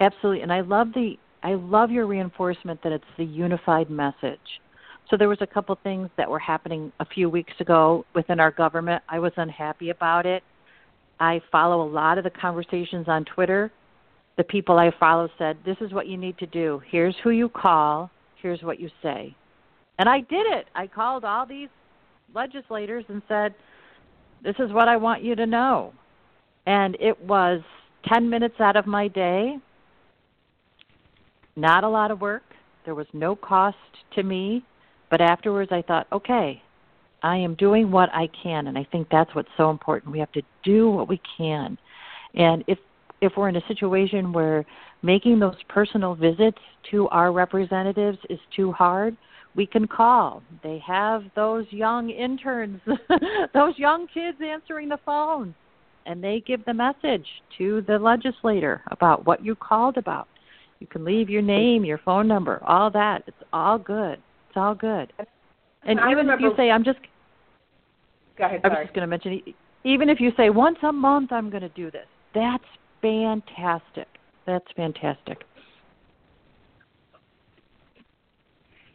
Absolutely, 0.00 0.42
and 0.42 0.52
I 0.52 0.62
love 0.62 0.88
the 0.94 1.16
I 1.42 1.54
love 1.54 1.90
your 1.90 2.06
reinforcement 2.06 2.82
that 2.82 2.92
it's 2.92 3.04
the 3.18 3.24
unified 3.24 3.90
message. 3.90 4.40
So 5.10 5.16
there 5.16 5.28
was 5.28 5.38
a 5.40 5.46
couple 5.46 5.76
things 5.82 6.08
that 6.16 6.28
were 6.28 6.38
happening 6.38 6.92
a 7.00 7.04
few 7.04 7.28
weeks 7.28 7.52
ago 7.60 8.04
within 8.14 8.40
our 8.40 8.50
government. 8.50 9.02
I 9.08 9.18
was 9.18 9.32
unhappy 9.36 9.90
about 9.90 10.26
it. 10.26 10.42
I 11.20 11.40
follow 11.50 11.82
a 11.82 11.88
lot 11.88 12.18
of 12.18 12.24
the 12.24 12.30
conversations 12.30 13.06
on 13.08 13.24
Twitter. 13.24 13.70
The 14.36 14.44
people 14.44 14.78
I 14.78 14.90
follow 14.98 15.28
said, 15.38 15.58
"This 15.64 15.76
is 15.80 15.92
what 15.92 16.06
you 16.06 16.16
need 16.16 16.38
to 16.38 16.46
do. 16.46 16.82
Here's 16.86 17.16
who 17.18 17.30
you 17.30 17.48
call. 17.48 18.10
Here's 18.36 18.62
what 18.62 18.80
you 18.80 18.90
say." 19.02 19.34
And 19.98 20.08
I 20.08 20.20
did 20.20 20.46
it. 20.46 20.68
I 20.74 20.86
called 20.86 21.24
all 21.24 21.46
these 21.46 21.68
legislators 22.34 23.04
and 23.08 23.22
said, 23.28 23.54
"This 24.42 24.56
is 24.58 24.72
what 24.72 24.88
I 24.88 24.96
want 24.96 25.22
you 25.22 25.34
to 25.36 25.46
know." 25.46 25.92
And 26.66 26.96
it 26.98 27.20
was 27.24 27.62
10 28.06 28.28
minutes 28.30 28.60
out 28.60 28.76
of 28.76 28.86
my 28.86 29.08
day. 29.08 29.58
Not 31.56 31.84
a 31.84 31.88
lot 31.88 32.10
of 32.10 32.20
work. 32.20 32.44
There 32.84 32.94
was 32.94 33.06
no 33.12 33.36
cost 33.36 33.76
to 34.12 34.22
me. 34.22 34.64
But 35.10 35.20
afterwards, 35.20 35.70
I 35.72 35.82
thought, 35.82 36.06
okay, 36.10 36.62
I 37.22 37.36
am 37.36 37.54
doing 37.54 37.90
what 37.90 38.08
I 38.14 38.28
can, 38.28 38.66
and 38.66 38.78
I 38.78 38.84
think 38.84 39.08
that's 39.10 39.34
what's 39.34 39.50
so 39.58 39.68
important. 39.68 40.10
We 40.10 40.18
have 40.20 40.32
to 40.32 40.42
do 40.62 40.90
what 40.90 41.06
we 41.06 41.20
can, 41.36 41.76
and 42.34 42.64
if 42.66 42.78
if 43.22 43.32
we're 43.36 43.48
in 43.48 43.56
a 43.56 43.66
situation 43.68 44.32
where 44.32 44.66
making 45.02 45.38
those 45.38 45.56
personal 45.68 46.14
visits 46.14 46.58
to 46.90 47.08
our 47.08 47.32
representatives 47.32 48.18
is 48.28 48.40
too 48.54 48.72
hard, 48.72 49.16
we 49.54 49.64
can 49.64 49.86
call. 49.86 50.42
They 50.62 50.82
have 50.86 51.22
those 51.36 51.64
young 51.70 52.10
interns, 52.10 52.80
those 53.54 53.78
young 53.78 54.08
kids 54.12 54.38
answering 54.44 54.88
the 54.88 54.98
phone, 55.06 55.54
and 56.04 56.22
they 56.22 56.42
give 56.44 56.64
the 56.64 56.74
message 56.74 57.26
to 57.58 57.82
the 57.86 57.96
legislator 57.98 58.82
about 58.90 59.24
what 59.24 59.44
you 59.44 59.54
called 59.54 59.98
about. 59.98 60.26
You 60.80 60.88
can 60.88 61.04
leave 61.04 61.30
your 61.30 61.42
name, 61.42 61.84
your 61.84 61.98
phone 61.98 62.26
number, 62.26 62.60
all 62.64 62.90
that. 62.90 63.22
It's 63.28 63.36
all 63.52 63.78
good. 63.78 64.14
It's 64.48 64.56
all 64.56 64.74
good. 64.74 65.12
And 65.84 66.00
I 66.00 66.10
even 66.10 66.26
remember, 66.26 66.46
if 66.46 66.50
you 66.50 66.56
say, 66.56 66.70
I'm 66.70 66.82
just. 66.82 66.98
Go 68.36 68.46
ahead. 68.46 68.62
I 68.64 68.68
was 68.68 68.78
just 68.82 68.94
going 68.94 69.02
to 69.02 69.06
mention, 69.06 69.40
even 69.84 70.08
if 70.08 70.18
you 70.18 70.32
say 70.36 70.50
once 70.50 70.78
a 70.82 70.90
month 70.90 71.30
I'm 71.30 71.50
going 71.50 71.62
to 71.62 71.68
do 71.68 71.90
this, 71.92 72.06
that's 72.34 72.64
fantastic. 73.02 74.08
That's 74.46 74.66
fantastic. 74.74 75.44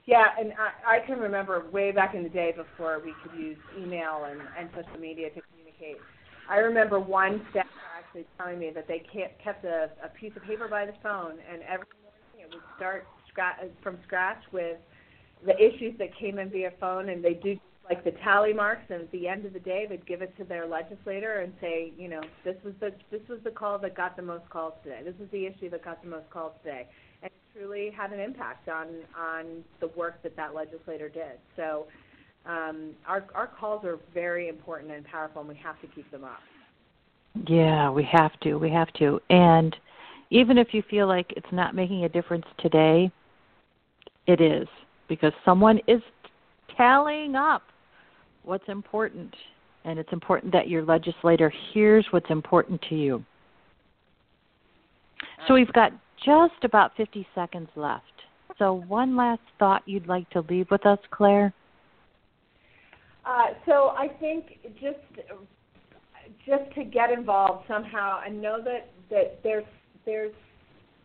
Yeah, 0.06 0.28
and 0.40 0.54
I, 0.54 0.98
I 0.98 1.06
can 1.06 1.20
remember 1.20 1.66
way 1.70 1.92
back 1.92 2.16
in 2.16 2.24
the 2.24 2.30
day 2.30 2.54
before 2.56 3.02
we 3.04 3.14
could 3.22 3.38
use 3.38 3.58
email 3.78 4.26
and, 4.30 4.40
and 4.58 4.70
social 4.70 5.00
media 5.02 5.30
to 5.30 5.42
communicate. 5.52 6.02
I 6.50 6.60
remember 6.60 6.98
one 6.98 7.46
staff 7.52 7.66
actually 7.98 8.26
telling 8.38 8.58
me 8.58 8.72
that 8.74 8.88
they 8.88 9.06
kept 9.44 9.66
a, 9.66 9.90
a 10.04 10.08
piece 10.20 10.32
of 10.36 10.44
paper 10.44 10.70
by 10.70 10.86
the 10.86 10.94
phone, 11.04 11.34
and 11.52 11.62
every 11.64 11.86
morning 12.02 12.40
it 12.40 12.50
would 12.54 12.64
start 12.78 13.06
scra- 13.36 13.70
from 13.84 13.98
scratch 14.06 14.42
with 14.54 14.78
the 15.46 15.56
issues 15.58 15.98
that 16.00 16.18
came 16.18 16.40
in 16.40 16.50
via 16.50 16.72
phone, 16.80 17.10
and 17.10 17.22
they 17.24 17.34
do 17.34 17.58
like 17.90 18.04
the 18.04 18.12
tally 18.24 18.54
marks, 18.54 18.84
and 18.90 19.02
at 19.02 19.12
the 19.12 19.28
end 19.28 19.46
of 19.46 19.54
the 19.54 19.60
day, 19.60 19.86
they'd 19.88 20.06
give 20.06 20.22
it 20.22 20.36
to 20.38 20.44
their 20.44 20.68
legislator 20.68 21.40
and 21.40 21.54
say, 21.62 21.94
you 21.98 22.10
know, 22.10 22.22
this 22.44 22.56
was 22.64 22.74
the 22.80 22.92
this 23.12 23.22
was 23.30 23.40
the 23.44 23.52
call 23.52 23.80
that 23.80 23.96
got 23.96 24.16
the 24.16 24.22
most 24.22 24.50
calls 24.50 24.74
today. 24.84 25.02
This 25.04 25.16
was 25.20 25.30
the 25.32 25.46
issue 25.46 25.70
that 25.70 25.84
got 25.84 26.02
the 26.04 26.10
most 26.10 26.30
calls 26.30 26.54
today, 26.64 26.88
and 27.24 27.32
it 27.32 27.58
truly 27.58 27.92
had 27.96 28.12
an 28.12 28.20
impact 28.20 28.68
on 28.68 28.88
on 29.18 29.64
the 29.80 29.88
work 29.96 30.22
that 30.24 30.36
that 30.36 30.54
legislator 30.54 31.10
did. 31.10 31.40
So. 31.56 31.88
Um, 32.46 32.92
our 33.06 33.26
our 33.36 33.48
calls 33.48 33.84
are 33.84 34.00
very 34.14 34.48
important 34.48 34.94
and 34.94 35.04
powerful, 35.04 35.42
and 35.42 35.50
we 35.50 35.56
have 35.58 35.82
to 35.82 35.88
keep 35.88 36.10
them 36.12 36.24
up. 36.24 36.40
Yeah, 37.46 37.90
we 37.90 38.08
have 38.10 38.40
to. 38.42 38.56
We 38.56 38.72
have 38.72 38.88
to. 38.94 39.20
And 39.30 39.76
even 40.30 40.58
if 40.58 40.74
you 40.74 40.82
feel 40.90 41.08
like 41.08 41.34
it's 41.36 41.52
not 41.52 41.76
making 41.76 42.06
a 42.06 42.10
difference 42.10 42.46
today, 42.60 43.12
it 44.28 44.42
is 44.42 44.68
because 45.08 45.34
someone 45.44 45.80
is 45.88 46.02
tallying 46.76 47.36
up 47.36 47.64
what's 48.48 48.68
important. 48.68 49.34
And 49.86 50.00
it's 50.00 50.12
important 50.12 50.52
that 50.54 50.68
your 50.68 50.84
legislator 50.84 51.52
hears 51.74 52.06
what's 52.12 52.30
important 52.30 52.82
to 52.90 52.96
you. 52.96 53.24
So 55.48 55.54
we've 55.54 55.72
got 55.74 55.92
just 56.26 56.64
about 56.64 56.92
50 56.98 57.26
seconds 57.36 57.70
left. 57.76 58.04
So, 58.58 58.84
one 58.88 59.16
last 59.16 59.42
thought 59.60 59.84
you'd 59.86 60.08
like 60.08 60.28
to 60.32 60.42
leave 60.50 60.68
with 60.72 60.86
us, 60.86 60.98
Claire? 61.12 61.54
Uh, 63.24 63.54
so, 63.68 63.90
I 63.90 64.08
think 64.20 64.58
just 64.82 64.98
just 66.46 66.74
to 66.74 66.84
get 66.84 67.12
involved 67.12 67.66
somehow 67.68 68.22
and 68.26 68.42
know 68.42 68.60
that, 68.64 68.90
that 69.12 69.40
there's 69.44 69.66
there's 70.06 70.34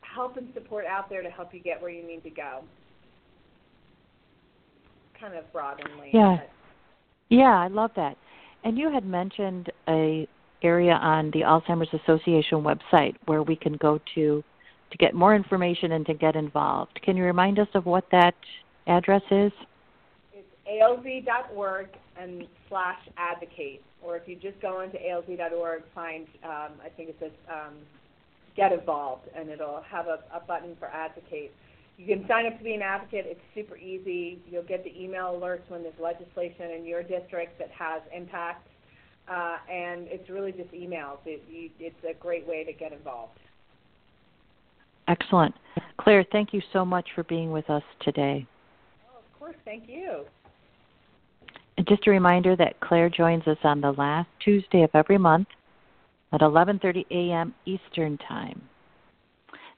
help 0.01 0.37
and 0.39 0.49
support 0.55 0.87
out 0.87 1.11
there 1.11 1.23
to 1.23 1.29
help 1.29 1.53
you 1.53 1.61
get 1.61 1.81
where 1.81 1.91
you 1.91 2.07
need 2.07 2.23
to 2.23 2.31
go 2.31 2.63
kind 5.23 5.35
of 5.35 5.51
broadly. 5.53 6.11
Yeah. 6.13 6.39
Yeah, 7.33 7.59
I 7.59 7.69
love 7.69 7.93
that. 7.97 8.19
And 8.63 8.77
you 8.77 8.93
had 8.93 9.07
mentioned 9.07 9.73
a 9.89 10.29
area 10.63 10.93
on 10.93 11.31
the 11.31 11.41
Alzheimer's 11.41 11.89
Association 12.05 12.59
website 12.59 13.15
where 13.25 13.43
we 13.43 13.57
can 13.57 13.73
go 13.79 13.99
to 14.15 14.45
to 14.91 14.99
get 14.99 15.15
more 15.15 15.35
information 15.35 15.93
and 15.93 16.05
to 16.05 16.13
get 16.13 16.37
involved. 16.37 17.01
Can 17.03 17.17
you 17.17 17.25
remind 17.25 17.59
us 17.59 17.69
of 17.73 17.87
what 17.87 18.05
that 18.13 18.35
address 18.87 19.23
is? 19.31 19.51
It's 20.35 20.47
alz.org 20.71 21.87
and 22.21 22.45
slash 22.69 22.99
advocate. 23.17 23.83
Or 24.03 24.19
if 24.19 24.29
you 24.29 24.37
just 24.37 24.61
go 24.61 24.83
into 24.83 24.99
alz.org, 24.99 25.85
find, 25.95 26.27
um, 26.45 26.73
I 26.85 26.91
think 26.95 27.09
it 27.09 27.17
says 27.19 27.31
um, 27.51 27.77
get 28.55 28.73
involved, 28.73 29.29
and 29.35 29.49
it'll 29.49 29.83
have 29.91 30.07
a, 30.07 30.19
a 30.37 30.41
button 30.47 30.77
for 30.79 30.89
advocate. 30.89 31.55
You 31.99 32.17
can 32.17 32.27
sign 32.27 32.47
up 32.47 32.59
to 32.59 32.65
be 32.65 32.75
an 32.75 32.83
advocate. 32.83 33.27
It's 33.29 33.41
super 33.55 33.77
easy. 33.77 34.41
You'll 34.51 34.65
get 34.65 34.83
the 34.83 35.01
email 35.01 35.39
alerts 35.39 35.69
when 35.69 35.83
there's 35.83 35.95
legislation 36.01 36.71
in 36.73 36.85
your 36.85 37.03
district 37.03 37.59
that 37.59 37.71
has 37.71 38.03
impact. 38.15 38.67
uh, 39.29 39.57
and 39.71 40.09
it's 40.09 40.29
really 40.29 40.53
just 40.53 40.71
emails. 40.73 41.19
It, 41.25 41.43
you, 41.49 41.71
it's 41.79 41.97
a 42.09 42.15
great 42.15 42.47
way 42.47 42.65
to 42.65 42.73
get 42.73 42.93
involved. 42.93 43.39
Excellent. 45.09 45.55
Claire, 46.01 46.25
thank 46.33 46.53
you 46.53 46.61
so 46.73 46.85
much 46.85 47.09
for 47.15 47.23
being 47.25 47.51
with 47.53 47.69
us 47.71 47.83
today. 48.03 48.47
Oh, 49.09 49.19
of 49.19 49.39
course, 49.39 49.57
thank 49.65 49.89
you. 49.89 50.25
And 51.77 51.87
just 51.87 52.07
a 52.07 52.11
reminder 52.11 52.57
that 52.57 52.81
Claire 52.81 53.09
joins 53.09 53.47
us 53.47 53.59
on 53.65 53.81
the 53.81 53.93
last 53.93 54.29
Tuesday 54.45 54.83
of 54.83 54.91
every 54.95 55.19
month 55.19 55.49
at 56.33 56.41
11:30 56.41 57.07
a.m. 57.11 57.55
Eastern 57.65 58.19
Time. 58.19 58.61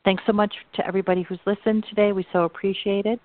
Thanks 0.05 0.23
so 0.27 0.33
much 0.33 0.55
to 0.75 0.87
everybody 0.87 1.23
who's 1.23 1.41
listened 1.47 1.87
today. 1.89 2.13
We 2.13 2.27
so 2.33 2.45
appreciate 2.45 3.07
it. 3.07 3.21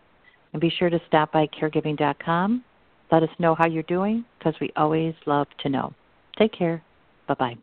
And 0.54 0.62
be 0.62 0.70
sure 0.70 0.90
to 0.90 1.00
stop 1.08 1.32
by 1.32 1.48
caregiving.com. 1.48 2.64
Let 3.12 3.24
us 3.24 3.30
know 3.38 3.56
how 3.56 3.68
you're 3.68 3.84
doing 3.84 4.26
because 4.38 4.56
we 4.62 4.72
always 4.76 5.14
love 5.26 5.48
to 5.64 5.70
know. 5.70 5.94
Take 6.38 6.54
care. 6.54 6.82
Bye 7.28 7.36
bye. 7.36 7.58